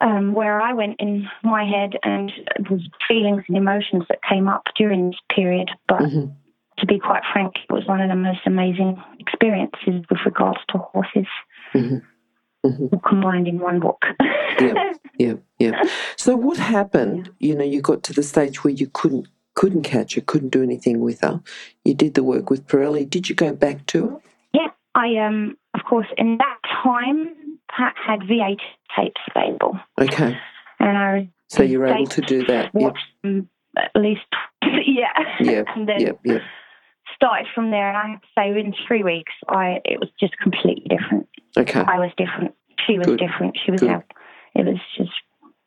um, 0.00 0.34
where 0.34 0.60
I 0.60 0.72
went 0.72 0.96
in 0.98 1.26
my 1.42 1.64
head 1.64 1.94
and 2.02 2.32
the 2.58 2.80
feelings 3.08 3.44
and 3.48 3.56
emotions 3.56 4.04
that 4.08 4.18
came 4.28 4.48
up 4.48 4.64
during 4.76 5.10
this 5.10 5.20
period. 5.34 5.70
But 5.88 6.00
mm-hmm. 6.00 6.32
to 6.78 6.86
be 6.86 6.98
quite 6.98 7.22
frank, 7.32 7.54
it 7.68 7.72
was 7.72 7.86
one 7.86 8.00
of 8.00 8.08
the 8.08 8.16
most 8.16 8.40
amazing 8.46 9.02
experiences 9.18 10.04
with 10.10 10.20
regards 10.24 10.60
to 10.70 10.78
horses. 10.78 11.26
Mm-hmm. 11.74 11.98
Mm-hmm. 12.64 12.96
combined 13.08 13.46
in 13.46 13.60
one 13.60 13.78
book. 13.78 14.02
yeah, 14.58 14.92
yeah, 15.18 15.34
yeah. 15.60 15.82
So 16.16 16.34
what 16.34 16.56
happened? 16.56 17.30
You 17.38 17.54
know, 17.54 17.62
you 17.62 17.80
got 17.80 18.02
to 18.04 18.12
the 18.12 18.24
stage 18.24 18.64
where 18.64 18.72
you 18.72 18.88
couldn't 18.92 19.28
couldn't 19.54 19.82
catch 19.82 20.16
her, 20.16 20.20
couldn't 20.20 20.48
do 20.48 20.64
anything 20.64 20.98
with 20.98 21.20
her. 21.20 21.40
You 21.84 21.94
did 21.94 22.14
the 22.14 22.24
work 22.24 22.50
with 22.50 22.66
Parelli. 22.66 23.08
Did 23.08 23.28
you 23.28 23.36
go 23.36 23.52
back 23.52 23.86
to 23.86 24.06
her? 24.06 24.16
Yeah, 24.52 24.68
I 24.96 25.16
um, 25.18 25.56
of 25.74 25.84
course, 25.84 26.08
in 26.18 26.38
that 26.38 26.58
time, 26.82 27.34
Pat 27.68 27.94
had 27.96 28.20
VHS 28.20 28.58
tapes 28.96 29.20
available. 29.34 29.78
Okay. 30.00 30.38
And 30.78 30.98
I 30.98 31.30
so 31.48 31.62
you 31.62 31.78
were 31.78 31.86
able 31.86 32.06
to 32.06 32.20
do 32.22 32.44
that. 32.46 32.74
Watched 32.74 33.06
yep. 33.22 33.44
at 33.76 34.00
least, 34.00 34.22
yeah. 34.62 35.12
Yeah. 35.40 35.62
and 35.74 35.88
then 35.88 36.00
yep, 36.00 36.20
yep. 36.24 36.42
started 37.14 37.46
from 37.54 37.70
there, 37.70 37.88
and 37.88 37.96
I 37.96 38.10
have 38.10 38.20
to 38.20 38.28
say, 38.36 38.48
within 38.48 38.74
three 38.86 39.02
weeks, 39.02 39.32
I 39.48 39.80
it 39.84 40.00
was 40.00 40.08
just 40.18 40.36
completely 40.38 40.86
different. 40.88 41.28
Okay. 41.56 41.80
I 41.80 41.98
was 41.98 42.10
different. 42.16 42.54
She 42.86 42.98
was 42.98 43.06
Good. 43.06 43.18
different. 43.18 43.56
She 43.64 43.70
was 43.70 43.80
Good. 43.80 43.90
out. 43.90 44.04
It 44.54 44.66
was 44.66 44.78
just, 44.96 45.10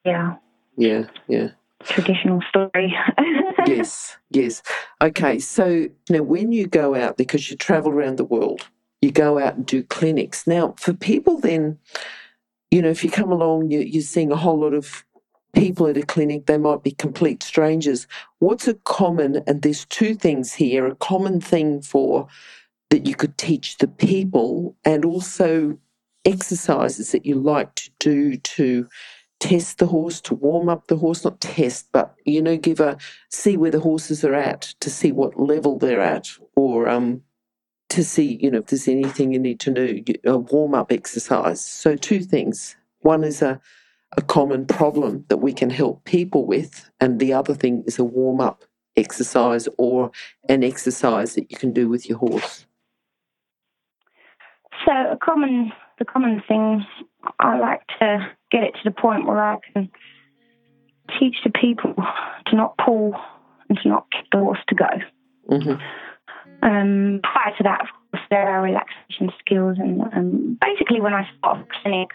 yeah. 0.05 0.35
Yeah, 0.77 1.03
yeah. 1.27 1.49
Traditional 1.83 2.41
story. 2.49 2.93
yes, 3.67 4.17
yes. 4.31 4.61
Okay, 5.01 5.39
so 5.39 5.87
now 6.09 6.23
when 6.23 6.51
you 6.51 6.67
go 6.67 6.95
out, 6.95 7.17
because 7.17 7.49
you 7.49 7.55
travel 7.55 7.91
around 7.91 8.17
the 8.17 8.25
world, 8.25 8.67
you 9.01 9.11
go 9.11 9.39
out 9.39 9.55
and 9.55 9.65
do 9.65 9.83
clinics. 9.83 10.45
Now, 10.45 10.75
for 10.77 10.93
people 10.93 11.39
then, 11.39 11.77
you 12.71 12.81
know, 12.81 12.89
if 12.89 13.03
you 13.03 13.09
come 13.09 13.31
along, 13.31 13.71
you, 13.71 13.79
you're 13.79 14.01
seeing 14.01 14.31
a 14.31 14.37
whole 14.37 14.59
lot 14.59 14.73
of 14.73 15.05
people 15.53 15.87
at 15.87 15.97
a 15.97 16.03
clinic, 16.03 16.45
they 16.45 16.57
might 16.57 16.83
be 16.83 16.91
complete 16.91 17.41
strangers. 17.41 18.07
What's 18.39 18.67
a 18.67 18.75
common, 18.75 19.41
and 19.47 19.61
there's 19.61 19.85
two 19.85 20.15
things 20.15 20.53
here, 20.53 20.85
a 20.85 20.95
common 20.95 21.41
thing 21.41 21.81
for 21.81 22.27
that 22.89 23.05
you 23.05 23.15
could 23.15 23.37
teach 23.37 23.77
the 23.77 23.87
people 23.87 24.75
and 24.83 25.05
also 25.05 25.77
exercises 26.25 27.11
that 27.11 27.25
you 27.25 27.35
like 27.35 27.73
to 27.75 27.89
do 27.99 28.37
to 28.37 28.87
test 29.39 29.77
the 29.77 29.85
horse, 29.85 30.19
to 30.21 30.35
warm 30.35 30.67
up 30.69 30.87
the 30.87 30.97
horse, 30.97 31.23
not 31.23 31.39
test, 31.39 31.87
but 31.93 32.13
you 32.25 32.41
know, 32.41 32.57
give 32.57 32.79
a 32.79 32.97
see 33.29 33.55
where 33.55 33.71
the 33.71 33.79
horses 33.79 34.23
are 34.23 34.35
at, 34.35 34.61
to 34.81 34.89
see 34.89 35.11
what 35.11 35.39
level 35.39 35.79
they're 35.79 36.01
at, 36.01 36.27
or 36.55 36.89
um, 36.89 37.21
to 37.89 38.03
see, 38.03 38.38
you 38.41 38.51
know, 38.51 38.60
if 38.60 38.67
there's 38.67 38.88
anything 38.88 39.34
you 39.34 39.39
need 39.39 39.60
to 39.62 39.72
know, 39.72 40.00
a 40.25 40.38
warm 40.38 40.74
up 40.74 40.91
exercise. 40.91 41.62
So, 41.62 41.96
two 41.96 42.22
things. 42.22 42.75
One 43.01 43.24
is 43.24 43.41
a, 43.41 43.60
a 44.17 44.22
common 44.22 44.65
problem 44.65 45.25
that 45.29 45.38
we 45.38 45.53
can 45.53 45.69
help 45.69 46.03
people 46.05 46.46
with, 46.46 46.89
and 47.00 47.19
the 47.19 47.34
other 47.34 47.53
thing 47.53 47.84
is 47.88 47.98
a 48.00 48.03
warm 48.03 48.41
up 48.41 48.63
exercise 48.96 49.67
or 49.77 50.12
an 50.50 50.63
exercise 50.63 51.36
that 51.36 51.50
you 51.50 51.58
can 51.58 51.72
do 51.72 51.88
with 51.88 52.08
your 52.08 52.17
horse. 52.17 52.65
So, 54.86 54.91
a 54.91 55.17
common, 55.17 55.72
the 55.98 56.05
common 56.05 56.41
thing 56.48 56.86
I 57.39 57.58
like 57.58 57.81
to 58.00 58.31
get 58.51 58.63
it 58.63 58.74
to 58.74 58.79
the 58.86 58.91
point 58.91 59.25
where 59.25 59.39
I 59.39 59.58
can 59.74 59.89
teach 61.19 61.38
the 61.43 61.50
people 61.50 61.96
to 62.48 62.55
not 62.55 62.77
pull 62.77 63.15
and 63.67 63.79
to 63.81 63.88
not 63.88 64.08
kick 64.12 64.25
the 64.31 64.39
horse 64.39 64.60
to 64.67 64.75
go. 64.75 64.89
Mm-hmm. 65.50 65.81
Um, 66.61 67.21
prior 67.23 67.55
to 67.57 67.63
that, 67.63 67.81
of 67.81 67.87
course, 68.11 68.23
there 68.29 68.49
are 68.49 68.61
relaxation 68.61 69.31
skills, 69.39 69.77
and 69.79 70.01
um, 70.01 70.57
basically, 70.61 70.99
when 70.99 71.13
I 71.13 71.27
start 71.37 71.67
clinic, 71.81 72.09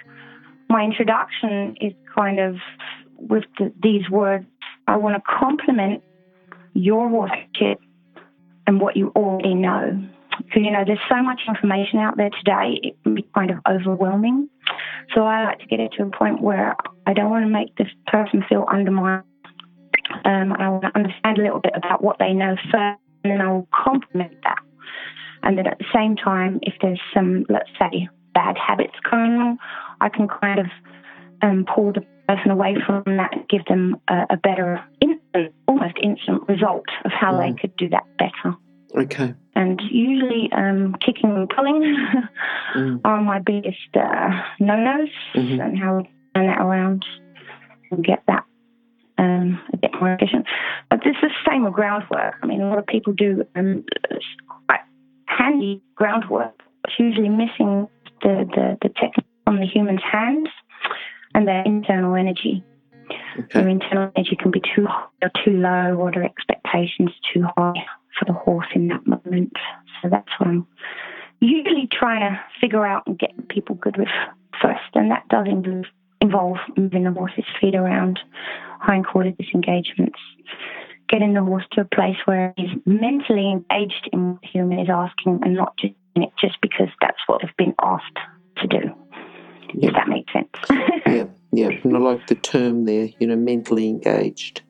my 0.69 0.83
introduction 0.83 1.77
is 1.81 1.93
kind 2.15 2.39
of 2.39 2.57
with 3.17 3.45
the, 3.59 3.73
these 3.83 4.09
words. 4.11 4.47
I 4.87 4.97
want 4.97 5.17
to 5.17 5.23
compliment 5.39 6.03
your 6.75 7.09
worship 7.09 7.81
and 8.67 8.81
what 8.81 8.97
you 8.97 9.13
already 9.17 9.55
know. 9.55 10.09
Because, 10.37 10.63
you 10.63 10.71
know, 10.73 10.83
there's 10.85 10.99
so 11.09 11.23
much 11.23 11.43
information 11.47 12.01
out 12.01 12.17
there 12.17 12.31
today, 12.31 12.81
it 12.83 12.97
can 13.03 13.15
be 13.15 13.27
kind 13.35 13.51
of 13.51 13.59
overwhelming. 13.69 14.49
So 15.15 15.23
I 15.23 15.45
like 15.45 15.61
to 15.61 15.67
get 15.67 15.81
it 15.81 15.93
to 15.97 16.05
a 16.05 16.11
point 16.11 16.43
where 16.43 16.75
I 17.07 17.13
don't 17.13 17.31
want 17.31 17.45
to 17.45 17.51
make 17.51 17.77
this 17.77 17.89
person 18.09 18.45
feel 18.49 18.67
undermined. 18.71 19.25
Um, 20.25 20.53
I 20.53 20.69
want 20.69 20.83
to 20.83 20.93
understand 20.95 21.39
a 21.39 21.43
little 21.43 21.61
bit 21.61 21.73
about 21.75 22.03
what 22.03 22.19
they 22.19 22.33
know 22.33 22.57
first 22.73 23.01
and 23.25 23.33
then 23.33 23.41
I 23.41 23.51
will 23.51 23.69
complement 23.73 24.37
that. 24.45 24.59
And 25.43 25.59
then 25.59 25.67
at 25.67 25.79
the 25.79 25.85
same 25.95 26.17
time, 26.17 26.59
if 26.63 26.75
there's 26.81 27.01
some, 27.13 27.45
let's 27.49 27.71
say, 27.79 28.09
bad 28.35 28.57
habits 28.57 28.95
going 29.11 29.33
on, 29.33 29.59
I 30.01 30.09
can 30.09 30.29
kind 30.29 30.61
of 30.61 30.67
um, 31.43 31.67
pull 31.73 31.93
the 31.93 32.05
person 32.29 32.51
away 32.51 32.77
from 32.87 33.03
that 33.07 33.33
and 33.33 33.49
give 33.49 33.65
them 33.67 33.97
a, 34.09 34.27
a 34.31 34.37
better, 34.37 34.83
instant, 35.01 35.55
almost 35.69 35.95
instant 36.03 36.49
result 36.49 36.87
of 37.05 37.13
how 37.13 37.35
mm. 37.35 37.41
they 37.55 37.61
could 37.61 37.77
do 37.77 37.89
that 37.91 38.05
better. 38.19 38.57
Okay. 38.97 39.35
And 39.57 39.81
usually, 39.91 40.51
um, 40.53 40.97
kicking 41.05 41.31
and 41.31 41.49
pulling 41.49 41.83
mm. 42.77 43.01
are 43.05 43.21
my 43.21 43.41
biggest 43.41 43.79
uh, 43.95 44.31
no-nos, 44.61 45.09
mm-hmm. 45.35 45.61
and 45.61 45.79
how 45.79 45.99
we 45.99 46.05
turn 46.35 46.47
that 46.47 46.61
around 46.61 47.05
and 47.91 48.05
get 48.05 48.23
that 48.27 48.45
um, 49.45 49.61
a 49.73 49.77
bit 49.77 49.91
more 50.01 50.13
efficient. 50.13 50.47
But 50.91 51.01
this 51.05 51.17
is 51.23 51.31
the 51.31 51.51
same 51.51 51.65
with 51.65 51.75
groundwork. 51.75 52.35
I 52.43 52.47
mean, 52.47 52.61
a 52.61 52.69
lot 52.69 52.79
of 52.79 52.87
people 52.87 53.13
do 53.13 53.45
um, 53.55 53.85
quite 54.67 54.81
handy 55.27 55.83
groundwork, 55.95 56.61
but 56.83 56.93
usually 56.99 57.29
missing 57.29 57.89
the, 58.23 58.49
the, 58.55 58.79
the 58.83 58.89
technique 58.89 59.27
from 59.45 59.61
the 59.61 59.67
human's 59.67 60.03
hands 60.03 60.49
and 61.35 61.47
their 61.47 61.63
internal 61.65 62.15
energy. 62.15 62.65
Okay. 63.39 63.47
Their 63.53 63.69
internal 63.69 64.11
energy 64.17 64.37
can 64.37 64.51
be 64.51 64.61
too 64.75 64.87
high 64.87 65.07
or 65.23 65.31
too 65.45 65.53
low, 65.53 65.97
or 65.97 66.11
their 66.11 66.25
expectations 66.25 67.11
too 67.33 67.45
high 67.57 67.85
for 68.19 68.25
the 68.27 68.33
horse 68.33 68.69
in 68.75 68.89
that 68.89 69.07
moment. 69.07 69.53
So 70.01 70.09
that's 70.09 70.29
what 70.39 70.49
I'm 70.49 70.67
usually 71.41 71.89
trying 71.93 72.21
to 72.21 72.41
figure 72.61 72.87
out 72.87 73.07
and 73.07 73.19
get 73.19 73.49
people 73.49 73.75
good 73.75 73.97
with 73.99 74.09
first, 74.63 74.81
and 74.95 75.11
that 75.11 75.29
does 75.29 75.47
involve 75.47 75.85
involve 76.21 76.57
moving 76.77 77.05
the 77.05 77.13
horse's 77.13 77.45
feet 77.61 77.75
around, 77.75 78.19
hindquarter 78.87 79.33
disengagements, 79.33 80.19
getting 81.09 81.35
the 81.35 81.43
horse 81.43 81.65
to 81.73 81.83
a 81.83 81.85
place 81.85 82.17
where 82.25 82.55
he's 82.57 82.71
mentally 82.87 83.51
engaged 83.51 84.09
in 84.13 84.33
what 84.33 84.41
the 84.43 84.49
human 84.49 84.79
is 84.79 84.89
asking 84.91 85.41
and 85.45 85.55
not 85.55 85.77
just 85.79 85.95
it 86.17 86.31
just 86.39 86.61
because 86.61 86.89
that's 87.01 87.19
what 87.27 87.43
they've 87.43 87.57
been 87.57 87.75
asked 87.83 88.19
to 88.59 88.69
do. 88.69 88.81
Yeah. 89.75 89.89
If 89.89 89.95
that 89.95 90.09
makes 90.09 90.33
sense. 90.33 90.49
yeah, 91.07 91.25
yeah. 91.53 91.71
And 91.83 91.97
I 91.97 91.99
like 91.99 92.27
the 92.29 92.37
term 92.37 92.85
there, 92.85 93.09
you 93.19 93.27
know, 93.27 93.37
mentally 93.37 93.89
engaged. 93.89 94.63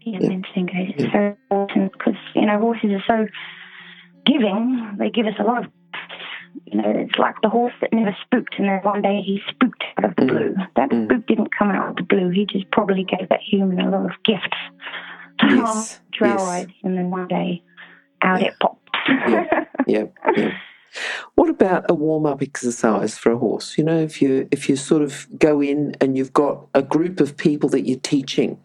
Yeah, 0.00 0.18
yeah. 0.20 0.28
mentally 0.28 0.56
engaged. 0.56 0.94
Yeah. 0.98 1.04
It's 1.04 1.12
very 1.12 1.36
important 1.50 1.92
because, 1.92 2.20
you 2.34 2.46
know, 2.46 2.58
horses 2.58 2.90
are 2.92 3.04
so 3.06 3.26
giving. 4.24 4.96
They 4.98 5.10
give 5.10 5.26
us 5.26 5.34
a 5.38 5.42
lot 5.42 5.64
of 5.64 5.70
you 6.66 6.80
know, 6.80 6.90
it's 6.94 7.18
like 7.18 7.34
the 7.42 7.48
horse 7.48 7.72
that 7.80 7.92
never 7.92 8.16
spooked, 8.24 8.54
and 8.58 8.68
then 8.68 8.80
one 8.82 9.02
day 9.02 9.20
he 9.24 9.40
spooked 9.48 9.82
out 9.98 10.04
of 10.04 10.16
the 10.16 10.22
mm. 10.22 10.28
blue. 10.28 10.54
That 10.76 10.90
mm. 10.90 11.06
spook 11.06 11.26
didn't 11.26 11.56
come 11.56 11.70
out 11.70 11.90
of 11.90 11.96
the 11.96 12.02
blue. 12.02 12.30
He 12.30 12.46
just 12.46 12.70
probably 12.70 13.04
gave 13.04 13.28
that 13.28 13.40
human 13.40 13.80
a 13.80 13.90
lot 13.90 14.06
of 14.06 14.12
gifts. 14.24 14.56
Yes. 15.48 16.00
yes. 16.20 16.66
and 16.82 16.98
then 16.98 17.10
one 17.10 17.28
day 17.28 17.62
out 18.22 18.40
yeah. 18.40 18.48
it 18.48 18.54
popped. 18.58 18.90
yeah. 19.08 19.64
yeah. 19.86 20.04
yeah. 20.36 20.58
What 21.34 21.50
about 21.50 21.84
a 21.88 21.94
warm 21.94 22.26
up 22.26 22.42
exercise 22.42 23.16
for 23.16 23.32
a 23.32 23.38
horse? 23.38 23.78
You 23.78 23.84
know, 23.84 23.98
if 23.98 24.20
you 24.20 24.48
if 24.50 24.68
you 24.68 24.76
sort 24.76 25.02
of 25.02 25.28
go 25.38 25.60
in 25.60 25.94
and 26.00 26.16
you've 26.16 26.32
got 26.32 26.66
a 26.74 26.82
group 26.82 27.20
of 27.20 27.36
people 27.36 27.68
that 27.70 27.86
you're 27.86 28.00
teaching 28.00 28.58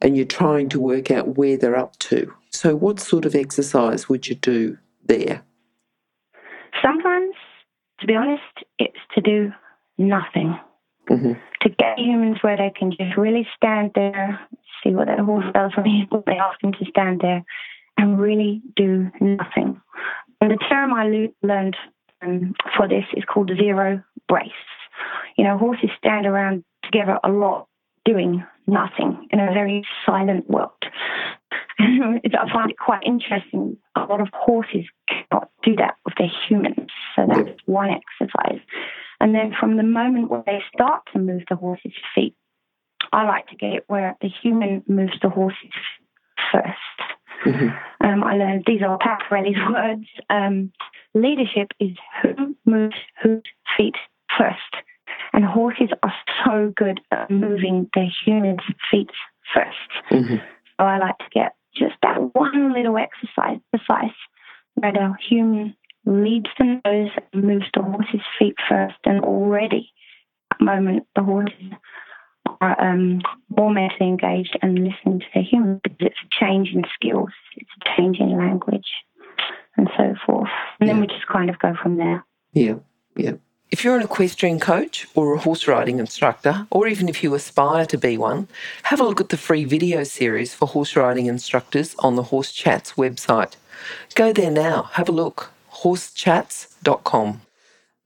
and 0.00 0.16
you're 0.16 0.26
trying 0.26 0.68
to 0.70 0.80
work 0.80 1.10
out 1.10 1.36
where 1.36 1.56
they're 1.56 1.76
up 1.76 1.98
to. 2.00 2.32
So 2.50 2.76
what 2.76 3.00
sort 3.00 3.24
of 3.24 3.34
exercise 3.34 4.08
would 4.08 4.28
you 4.28 4.34
do 4.34 4.78
there? 5.06 5.42
Sometimes, 6.82 7.09
to 8.00 8.06
be 8.06 8.14
honest, 8.14 8.42
it's 8.78 8.98
to 9.14 9.20
do 9.20 9.52
nothing. 9.98 10.58
Mm-hmm. 11.08 11.32
To 11.62 11.68
get 11.68 11.98
humans 11.98 12.38
where 12.42 12.56
they 12.56 12.72
can 12.76 12.90
just 12.92 13.16
really 13.16 13.46
stand 13.56 13.92
there, 13.94 14.40
see 14.82 14.90
what 14.90 15.06
their 15.06 15.24
horse 15.24 15.46
does 15.52 15.72
when 15.76 16.08
they 16.26 16.36
ask 16.36 16.60
them 16.60 16.72
to 16.72 16.84
stand 16.88 17.20
there, 17.20 17.44
and 17.96 18.18
really 18.18 18.62
do 18.76 19.10
nothing. 19.20 19.80
And 20.40 20.50
the 20.50 20.58
term 20.70 20.94
I 20.94 21.28
learned 21.42 21.76
um, 22.22 22.54
for 22.76 22.88
this 22.88 23.04
is 23.14 23.24
called 23.24 23.50
zero 23.58 24.02
brace. 24.28 24.50
You 25.36 25.44
know, 25.44 25.58
horses 25.58 25.90
stand 25.98 26.26
around 26.26 26.64
together 26.84 27.18
a 27.24 27.30
lot 27.30 27.66
doing 28.04 28.44
nothing 28.66 29.28
in 29.30 29.40
a 29.40 29.52
very 29.52 29.84
silent 30.06 30.48
world. 30.48 30.70
I 32.38 32.52
find 32.52 32.70
it 32.70 32.78
quite 32.78 33.02
interesting. 33.04 33.76
A 33.96 34.00
lot 34.00 34.20
of 34.20 34.28
horses 34.32 34.86
cannot 35.08 35.50
do 35.62 35.76
that 35.76 35.96
with 36.04 36.14
their 36.18 36.30
humans. 36.48 36.90
So 37.16 37.26
that's 37.28 37.58
one 37.66 37.90
exercise. 37.90 38.60
And 39.20 39.34
then 39.34 39.52
from 39.58 39.76
the 39.76 39.82
moment 39.82 40.30
where 40.30 40.42
they 40.46 40.62
start 40.74 41.02
to 41.12 41.18
move 41.18 41.42
the 41.48 41.56
horse's 41.56 41.92
feet, 42.14 42.34
I 43.12 43.24
like 43.24 43.48
to 43.48 43.56
get 43.56 43.72
it 43.72 43.84
where 43.86 44.16
the 44.20 44.28
human 44.28 44.82
moves 44.86 45.18
the 45.20 45.28
horse's 45.28 45.56
1st 46.54 47.44
mm-hmm. 47.44 47.68
Um, 48.06 48.24
I 48.24 48.36
learned 48.36 48.64
these 48.66 48.82
are 48.82 48.98
Pat 48.98 49.22
Parelli's 49.28 49.56
words. 49.72 50.06
Um, 50.30 50.72
leadership 51.14 51.72
is 51.78 51.96
who 52.22 52.56
moves 52.64 52.96
whose 53.22 53.42
feet 53.76 53.96
first. 54.38 54.58
And 55.32 55.44
horses 55.44 55.90
are 56.02 56.14
so 56.44 56.72
good 56.74 57.00
at 57.10 57.30
moving 57.30 57.88
their 57.94 58.10
humans' 58.24 58.60
feet 58.90 59.10
1st 59.54 60.10
Mm-hmm. 60.10 60.36
So 60.36 60.86
I 60.86 60.98
like 60.98 61.18
to 61.18 61.24
get 61.32 61.54
just 61.74 61.94
that 62.02 62.34
one 62.34 62.72
little 62.72 62.96
exercise 62.96 63.58
precise 63.70 64.16
where 64.74 64.92
the 64.92 65.14
human 65.28 65.74
leads 66.06 66.48
the 66.58 66.80
nose 66.84 67.10
and 67.32 67.44
moves 67.44 67.66
the 67.74 67.82
horse's 67.82 68.20
feet 68.38 68.56
first. 68.68 68.96
And 69.04 69.22
already, 69.24 69.92
at 70.50 70.58
the 70.58 70.64
moment, 70.64 71.06
the 71.14 71.22
horses 71.22 71.72
are 72.60 72.80
um, 72.80 73.20
more 73.56 73.72
mentally 73.72 74.08
engaged 74.08 74.58
and 74.62 74.78
listening 74.78 75.20
to 75.20 75.26
the 75.34 75.42
human 75.42 75.80
because 75.82 75.98
it's 76.00 76.16
a 76.24 76.44
change 76.44 76.70
in 76.74 76.82
skills, 76.94 77.30
it's 77.56 77.70
a 77.80 77.96
change 77.96 78.18
in 78.18 78.36
language, 78.36 78.88
and 79.76 79.88
so 79.96 80.14
forth. 80.26 80.48
And 80.80 80.88
then 80.88 81.00
we 81.00 81.06
just 81.06 81.26
kind 81.26 81.50
of 81.50 81.58
go 81.58 81.74
from 81.80 81.96
there. 81.96 82.24
Yeah, 82.52 82.76
yeah. 83.16 83.34
If 83.70 83.84
you're 83.84 83.96
an 83.96 84.02
equestrian 84.02 84.58
coach 84.58 85.06
or 85.14 85.32
a 85.32 85.38
horse 85.38 85.68
riding 85.68 86.00
instructor, 86.00 86.66
or 86.72 86.88
even 86.88 87.08
if 87.08 87.22
you 87.22 87.32
aspire 87.36 87.86
to 87.86 87.96
be 87.96 88.18
one, 88.18 88.48
have 88.84 88.98
a 88.98 89.04
look 89.04 89.20
at 89.20 89.28
the 89.28 89.36
free 89.36 89.64
video 89.64 90.02
series 90.02 90.52
for 90.52 90.66
horse 90.66 90.96
riding 90.96 91.26
instructors 91.26 91.94
on 92.00 92.16
the 92.16 92.24
Horse 92.24 92.50
Chats 92.50 92.94
website. 92.94 93.54
Go 94.16 94.32
there 94.32 94.50
now, 94.50 94.90
have 94.94 95.08
a 95.08 95.12
look. 95.12 95.52
horsechats.com. 95.72 97.42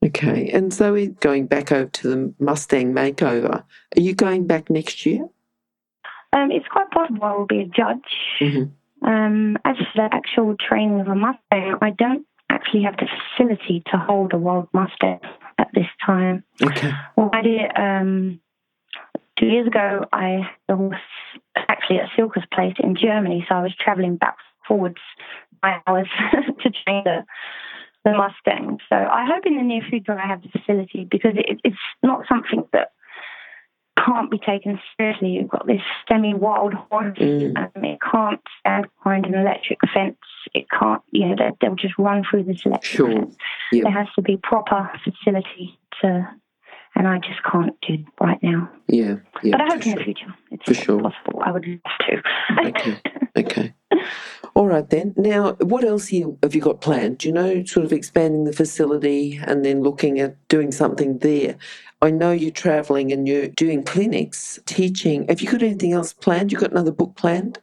Okay, 0.05 0.51
and 0.51 0.71
Zoe, 0.71 1.07
going 1.07 1.47
back 1.47 1.71
over 1.71 1.89
to 1.89 2.07
the 2.07 2.33
Mustang 2.37 2.93
makeover, 2.93 3.63
are 3.97 4.01
you 4.01 4.13
going 4.13 4.45
back 4.45 4.69
next 4.69 5.03
year? 5.03 5.27
Um, 6.31 6.51
it's 6.51 6.67
quite 6.67 6.91
possible 6.91 7.23
I 7.23 7.35
will 7.35 7.47
be 7.47 7.61
a 7.61 7.65
judge. 7.65 8.39
Mhm. 8.39 8.69
Um, 9.01 9.57
as 9.65 9.77
for 9.77 9.85
the 9.95 10.09
actual 10.13 10.55
training 10.57 10.99
of 10.99 11.07
a 11.07 11.15
Mustang, 11.15 11.75
I 11.81 11.89
don't 11.89 12.23
actually 12.51 12.83
have 12.83 12.97
the 12.97 13.07
facility 13.07 13.81
to 13.91 13.97
hold 13.97 14.31
a 14.33 14.37
wild 14.37 14.67
Mustang 14.71 15.19
at 15.57 15.69
this 15.73 15.87
time. 16.05 16.43
Okay. 16.61 16.91
Well, 17.15 17.29
I 17.33 17.41
did 17.41 17.61
um, 17.75 18.39
two 19.39 19.47
years 19.47 19.67
ago. 19.67 20.05
I 20.11 20.49
the 20.67 20.75
horse 20.75 20.95
actually 21.55 21.99
at 21.99 22.09
Silke's 22.15 22.45
place 22.53 22.75
in 22.79 22.95
Germany, 22.95 23.45
so 23.47 23.55
I 23.55 23.61
was 23.61 23.73
travelling 23.79 24.17
back 24.17 24.37
forwards 24.67 25.01
nine 25.63 25.81
hours 25.87 26.07
to 26.61 26.69
train 26.69 27.03
the 27.03 27.25
the 28.03 28.11
Mustang. 28.11 28.77
So 28.87 28.95
I 28.95 29.25
hope 29.25 29.45
in 29.45 29.57
the 29.57 29.63
near 29.63 29.81
future 29.89 30.17
I 30.17 30.27
have 30.27 30.43
the 30.43 30.49
facility 30.49 31.07
because 31.09 31.33
it, 31.35 31.59
it's 31.63 31.75
not 32.03 32.25
something 32.29 32.63
that 32.71 32.91
can't 34.05 34.29
be 34.29 34.37
taken 34.39 34.79
seriously. 34.97 35.29
You've 35.29 35.49
got 35.49 35.67
this 35.67 35.81
semi-wild 36.07 36.73
horse. 36.73 37.17
Mm. 37.17 37.57
Um, 37.57 37.83
it 37.83 37.99
can't 38.11 38.41
stand 38.59 38.87
behind 39.03 39.25
an 39.25 39.35
electric 39.35 39.79
fence. 39.93 40.17
It 40.53 40.67
can't, 40.69 41.01
you 41.11 41.27
know, 41.27 41.35
they, 41.37 41.49
they'll 41.61 41.75
just 41.75 41.97
run 41.97 42.23
through 42.29 42.43
this 42.43 42.61
electric 42.65 42.91
Sure. 42.97 43.11
fence. 43.11 43.35
Yep. 43.71 43.83
There 43.83 43.91
has 43.91 44.07
to 44.15 44.21
be 44.21 44.37
proper 44.37 44.89
facility 45.03 45.79
to, 46.01 46.27
and 46.95 47.07
I 47.07 47.19
just 47.19 47.43
can't 47.51 47.73
do 47.87 47.97
right 48.21 48.41
now. 48.43 48.69
Yeah, 48.87 49.15
yeah. 49.43 49.51
but 49.57 49.61
I 49.61 49.65
hope 49.65 49.75
in 49.77 49.81
sure. 49.81 49.95
the 49.95 50.03
future 50.03 50.35
it's 50.51 50.65
For 50.65 50.73
sure. 50.73 51.01
possible. 51.01 51.41
I 51.43 51.51
would 51.51 51.65
love 51.67 51.79
to. 52.09 52.67
Okay. 52.67 53.01
Okay. 53.37 53.73
All 54.55 54.67
right 54.67 54.89
then. 54.89 55.13
Now, 55.17 55.53
what 55.55 55.83
else 55.83 56.09
have 56.09 56.55
you 56.55 56.61
got 56.61 56.79
planned? 56.79 57.17
Do 57.19 57.27
you 57.27 57.33
know, 57.33 57.63
sort 57.65 57.85
of 57.85 57.91
expanding 57.91 58.45
the 58.45 58.53
facility 58.53 59.37
and 59.45 59.65
then 59.65 59.83
looking 59.83 60.19
at 60.21 60.47
doing 60.47 60.71
something 60.71 61.17
there? 61.17 61.57
I 62.01 62.11
know 62.11 62.31
you're 62.31 62.51
travelling 62.51 63.11
and 63.11 63.27
you're 63.27 63.49
doing 63.49 63.83
clinics, 63.83 64.57
teaching. 64.65 65.27
Have 65.27 65.41
you 65.41 65.51
got 65.51 65.61
anything 65.61 65.91
else 65.91 66.13
planned? 66.13 66.53
You 66.53 66.57
got 66.57 66.71
another 66.71 66.93
book 66.93 67.15
planned? 67.17 67.59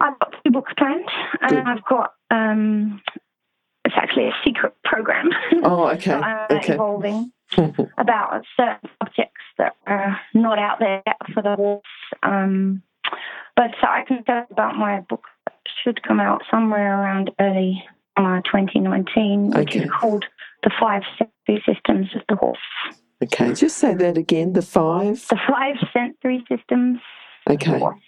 I've 0.00 0.18
got 0.20 0.32
two 0.44 0.52
books 0.52 0.72
planned, 0.78 1.08
and 1.42 1.50
Good. 1.50 1.64
I've 1.66 1.84
got 1.84 2.14
um, 2.30 3.02
it's 3.84 3.94
actually 3.96 4.28
a 4.28 4.34
secret 4.44 4.74
program. 4.84 5.30
Oh, 5.64 5.88
okay. 5.88 6.12
that 6.12 6.52
Okay. 6.52 6.74
evolving 6.74 7.32
about 7.98 8.44
certain 8.56 8.88
subjects 9.02 9.42
that 9.58 9.74
are 9.86 10.18
not 10.34 10.58
out 10.58 10.78
there 10.78 11.02
for 11.34 11.42
the 11.42 11.56
horse. 11.56 11.82
Um, 12.22 12.82
but 13.56 13.72
so 13.80 13.88
I 13.88 14.04
can 14.06 14.24
tell 14.24 14.46
about 14.50 14.76
my 14.76 15.00
book 15.00 15.24
should 15.82 16.02
come 16.02 16.20
out 16.20 16.42
somewhere 16.50 17.00
around 17.00 17.30
early 17.40 17.82
summer 18.16 18.42
2019, 18.42 19.50
which 19.50 19.68
Okay. 19.76 19.84
is 19.84 19.90
called 19.90 20.24
The 20.62 20.70
Five 20.78 21.02
Sensory 21.18 21.62
Systems 21.66 22.08
of 22.14 22.22
the 22.28 22.36
Horse. 22.36 22.58
okay. 23.22 23.52
Just 23.54 23.76
say 23.78 23.94
that 23.94 24.16
again. 24.18 24.52
The 24.52 24.62
five. 24.62 25.26
The 25.28 25.38
Five 25.48 25.76
Sensory 25.92 26.44
Systems 26.48 26.98
of 27.46 27.58
the 27.58 27.70
Okay. 27.70 27.78
Horse. 27.78 27.98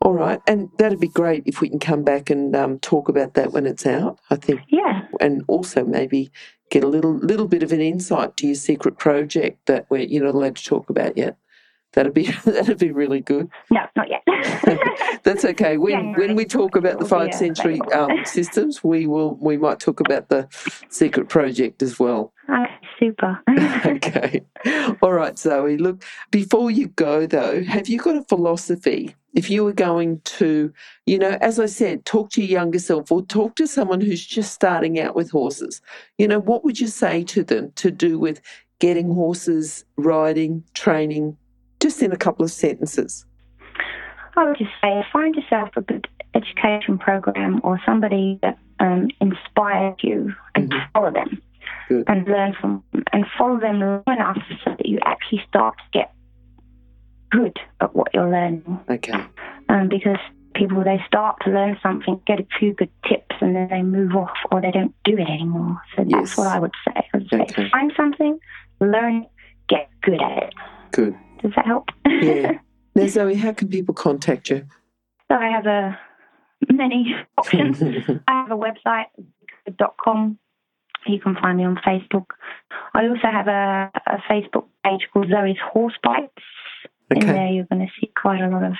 All 0.00 0.12
right. 0.12 0.40
And 0.46 0.68
that'd 0.78 1.00
be 1.00 1.08
great 1.08 1.44
if 1.46 1.60
we 1.60 1.68
can 1.68 1.78
come 1.78 2.02
back 2.02 2.28
and 2.30 2.54
um, 2.54 2.78
talk 2.80 3.08
about 3.08 3.34
that 3.34 3.52
when 3.52 3.64
it's 3.66 3.86
out. 3.86 4.18
I 4.30 4.36
think 4.36 4.60
Yeah, 4.68 5.02
and 5.20 5.42
also 5.48 5.84
maybe 5.84 6.30
get 6.70 6.84
a 6.84 6.88
little 6.88 7.14
little 7.14 7.46
bit 7.48 7.62
of 7.62 7.72
an 7.72 7.80
insight 7.80 8.36
to 8.38 8.46
your 8.46 8.56
secret 8.56 8.98
project 8.98 9.64
that 9.66 9.86
we're 9.88 10.02
you're 10.02 10.24
not 10.24 10.34
allowed 10.34 10.56
to 10.56 10.64
talk 10.64 10.90
about 10.90 11.16
yet. 11.16 11.36
That'd 11.94 12.14
be 12.14 12.26
that'd 12.44 12.78
be 12.78 12.90
really 12.90 13.20
good. 13.20 13.48
no, 13.70 13.80
not 13.96 14.08
yet. 14.10 14.22
That's 15.22 15.44
okay. 15.44 15.78
When 15.84 15.92
January. 15.92 16.26
when 16.28 16.36
we 16.36 16.44
talk 16.46 16.76
about 16.76 16.98
the 16.98 17.04
five 17.04 17.28
uh, 17.28 17.36
sensory 17.36 17.80
um, 17.92 18.24
systems, 18.24 18.82
we 18.82 19.06
will 19.06 19.36
we 19.36 19.56
might 19.56 19.80
talk 19.80 20.00
about 20.00 20.28
the 20.28 20.48
secret 20.88 21.28
project 21.28 21.82
as 21.82 21.98
well. 21.98 22.32
Okay, 22.48 22.70
super. 22.98 23.40
okay. 23.86 24.42
All 25.02 25.12
right, 25.12 25.38
Zoe. 25.38 25.76
Look, 25.76 26.02
before 26.30 26.70
you 26.70 26.88
go 26.88 27.26
though, 27.26 27.62
have 27.64 27.88
you 27.88 27.98
got 27.98 28.16
a 28.16 28.22
philosophy? 28.24 29.14
If 29.34 29.50
you 29.50 29.64
were 29.64 29.72
going 29.72 30.20
to, 30.20 30.72
you 31.06 31.18
know, 31.18 31.36
as 31.40 31.58
I 31.58 31.66
said, 31.66 32.04
talk 32.04 32.30
to 32.30 32.40
your 32.40 32.50
younger 32.60 32.78
self 32.78 33.10
or 33.10 33.20
talk 33.22 33.56
to 33.56 33.66
someone 33.66 34.00
who's 34.00 34.24
just 34.24 34.52
starting 34.52 35.00
out 35.00 35.16
with 35.16 35.30
horses, 35.30 35.82
you 36.18 36.28
know, 36.28 36.38
what 36.38 36.64
would 36.64 36.78
you 36.78 36.86
say 36.86 37.24
to 37.24 37.42
them 37.42 37.72
to 37.76 37.90
do 37.90 38.18
with 38.18 38.40
getting 38.78 39.12
horses, 39.12 39.84
riding, 39.96 40.62
training, 40.74 41.36
just 41.84 42.02
in 42.02 42.12
a 42.12 42.16
couple 42.16 42.42
of 42.46 42.50
sentences? 42.50 43.26
I 44.36 44.44
would 44.48 44.56
just 44.56 44.70
say 44.82 45.04
find 45.12 45.34
yourself 45.34 45.68
a 45.76 45.82
good 45.82 46.08
education 46.34 46.96
program 46.98 47.60
or 47.62 47.78
somebody 47.84 48.38
that 48.42 48.58
um, 48.80 49.08
inspires 49.20 49.94
you 50.02 50.32
and 50.54 50.70
Mhm. 50.72 50.90
follow 50.94 51.10
them 51.12 51.40
Good. 51.88 52.04
and 52.08 52.26
learn 52.26 52.54
from 52.60 52.82
them 52.92 53.04
and 53.12 53.24
follow 53.38 53.60
them 53.60 53.80
long 53.80 54.02
enough 54.08 54.38
so 54.64 54.70
that 54.78 54.86
you 54.86 54.98
actually 55.04 55.42
start 55.48 55.74
to 55.78 55.84
get 55.98 56.12
good 57.30 57.56
at 57.82 57.94
what 57.94 58.08
you're 58.14 58.30
learning. 58.30 58.80
Okay. 58.90 59.12
Um, 59.68 59.88
because 59.88 60.18
people, 60.54 60.82
they 60.82 61.00
start 61.06 61.36
to 61.44 61.50
learn 61.50 61.76
something, 61.82 62.20
get 62.26 62.40
a 62.40 62.46
few 62.58 62.72
good 62.74 62.90
tips, 63.08 63.36
and 63.40 63.54
then 63.54 63.68
they 63.68 63.82
move 63.82 64.16
off 64.16 64.36
or 64.50 64.60
they 64.62 64.70
don't 64.70 64.94
do 65.04 65.16
it 65.18 65.28
anymore. 65.28 65.76
So 65.94 66.02
Yes. 66.08 66.20
that's 66.30 66.38
what 66.38 66.46
I 66.48 66.58
would 66.60 66.72
say. 66.88 66.94
I 67.12 67.16
would 67.18 67.28
say 67.28 67.40
Okay. 67.42 67.68
find 67.68 67.92
something, 67.96 68.38
learn, 68.80 69.26
get 69.68 69.88
good 70.02 70.20
at 70.22 70.42
it. 70.44 70.54
Good. 70.92 71.14
Does 71.44 71.52
that 71.56 71.66
help? 71.66 71.90
Yeah. 72.06 72.58
Now, 72.96 73.08
Zoe, 73.08 73.34
how 73.34 73.52
can 73.52 73.66
people 73.66 73.92
contact 73.92 74.50
you? 74.50 74.66
So 75.28 75.36
I 75.36 75.48
have 75.48 75.66
a 75.66 75.98
many 76.72 77.12
options. 77.38 77.82
I 77.82 78.32
have 78.32 78.52
a 78.52 78.56
website, 78.56 79.06
com. 80.00 80.38
You 81.04 81.18
can 81.18 81.34
find 81.34 81.58
me 81.58 81.64
on 81.64 81.74
Facebook. 81.84 82.26
I 82.94 83.08
also 83.08 83.26
have 83.32 83.48
a, 83.48 83.90
a 84.06 84.18
Facebook 84.30 84.66
page 84.84 85.08
called 85.12 85.26
Zoe's 85.28 85.56
Horse 85.72 85.98
Bites. 86.04 86.30
In 87.10 87.26
there, 87.26 87.48
you're 87.48 87.66
going 87.66 87.84
to 87.84 87.92
see 88.00 88.12
quite 88.16 88.40
a 88.40 88.48
lot 88.48 88.62
of 88.62 88.74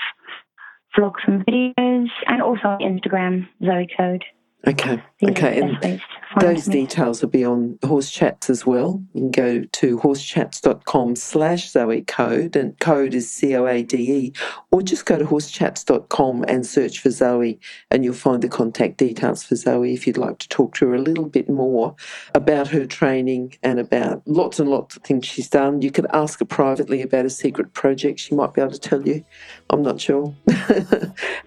vlogs 0.96 1.26
and 1.26 1.44
videos, 1.44 2.10
and 2.28 2.40
also 2.40 2.68
on 2.68 2.78
Instagram, 2.78 3.48
Zoe 3.64 3.88
Coade. 3.98 4.22
Okay. 4.66 5.02
These 5.20 5.30
Okay. 5.30 5.60
And 5.60 5.72
best 5.72 5.84
ways 5.84 6.00
to 6.00 6.24
find 6.34 6.56
Those 6.56 6.64
details 6.66 7.22
will 7.22 7.28
be 7.28 7.44
on 7.44 7.78
Horse 7.84 8.10
Chats 8.10 8.50
as 8.50 8.66
well. 8.66 9.02
You 9.14 9.20
can 9.22 9.30
go 9.30 9.64
to 9.64 9.98
horsechats.com 9.98 11.16
slash 11.16 11.70
Zoe 11.70 12.02
Coade, 12.02 12.56
and 12.56 12.78
Coade 12.78 13.14
is 13.14 13.30
C 13.30 13.54
O 13.54 13.66
A 13.66 13.82
D 13.82 13.96
E, 13.96 14.32
or 14.70 14.82
just 14.82 15.06
go 15.06 15.18
to 15.18 15.24
horsechats.com 15.24 16.44
and 16.48 16.66
search 16.66 16.98
for 16.98 17.10
Zoe, 17.10 17.60
and 17.90 18.04
you'll 18.04 18.14
find 18.14 18.42
the 18.42 18.48
contact 18.48 18.96
details 18.96 19.44
for 19.44 19.56
Zoe 19.56 19.94
if 19.94 20.06
you'd 20.06 20.18
like 20.18 20.38
to 20.38 20.48
talk 20.48 20.74
to 20.76 20.88
her 20.88 20.94
a 20.94 21.00
little 21.00 21.28
bit 21.28 21.48
more 21.48 21.94
about 22.34 22.68
her 22.68 22.86
training 22.86 23.56
and 23.62 23.78
about 23.78 24.22
lots 24.26 24.58
and 24.58 24.68
lots 24.68 24.96
of 24.96 25.02
things 25.02 25.26
she's 25.26 25.48
done. 25.48 25.82
You 25.82 25.90
could 25.90 26.06
ask 26.12 26.40
her 26.40 26.44
privately 26.44 27.02
about 27.02 27.26
a 27.26 27.30
secret 27.30 27.72
project 27.74 28.18
she 28.20 28.34
might 28.34 28.54
be 28.54 28.60
able 28.60 28.72
to 28.72 28.80
tell 28.80 29.06
you. 29.06 29.24
I'm 29.70 29.82
not 29.82 30.00
sure. 30.00 30.34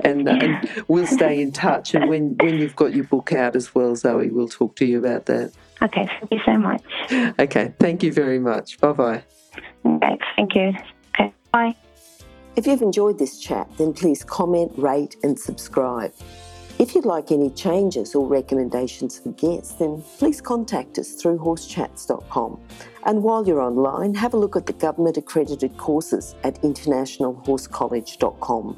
and, 0.02 0.28
uh, 0.28 0.32
and 0.32 0.70
we'll 0.88 1.08
stay 1.08 1.42
in 1.42 1.52
touch. 1.52 1.94
And 1.94 2.10
when, 2.10 2.36
when 2.40 2.56
you've 2.60 2.76
got 2.76 2.94
your 2.94 3.07
book 3.10 3.34
out 3.34 3.56
as 3.56 3.74
well, 3.74 3.96
Zoe, 3.96 4.30
we'll 4.30 4.48
talk 4.48 4.76
to 4.78 4.86
you 4.86 5.00
about 5.00 5.26
that. 5.26 5.52
Okay, 5.82 6.08
thank 6.08 6.32
you 6.32 6.40
so 6.46 6.58
much. 6.58 6.84
Okay, 7.40 7.74
thank 7.80 8.04
you 8.04 8.12
very 8.12 8.40
much. 8.40 8.80
Bye 8.80 8.92
bye. 8.94 9.24
Okay, 9.86 10.18
thank 10.36 10.56
you. 10.56 10.74
Okay, 11.14 11.32
bye. 11.52 11.76
If 12.56 12.66
you've 12.66 12.82
enjoyed 12.82 13.20
this 13.20 13.40
chat, 13.40 13.70
then 13.78 13.94
please 13.94 14.24
comment, 14.24 14.72
rate, 14.78 15.16
and 15.24 15.40
subscribe. 15.40 16.14
If 16.80 16.94
you'd 16.94 17.06
like 17.06 17.32
any 17.32 17.50
changes 17.52 18.14
or 18.14 18.28
recommendations 18.28 19.18
for 19.18 19.32
guests, 19.32 19.72
then 19.74 20.04
please 20.20 20.40
contact 20.42 21.00
us 21.00 21.14
through 21.14 21.40
horsechats.com. 21.40 22.60
And 23.06 23.24
while 23.24 23.48
you're 23.48 23.62
online, 23.62 24.14
have 24.14 24.36
a 24.36 24.38
look 24.38 24.56
at 24.56 24.68
the 24.68 24.74
government 24.74 25.18
accredited 25.18 25.76
courses 25.78 26.36
at 26.44 26.62
internationalhorsecollege.com. 26.62 28.78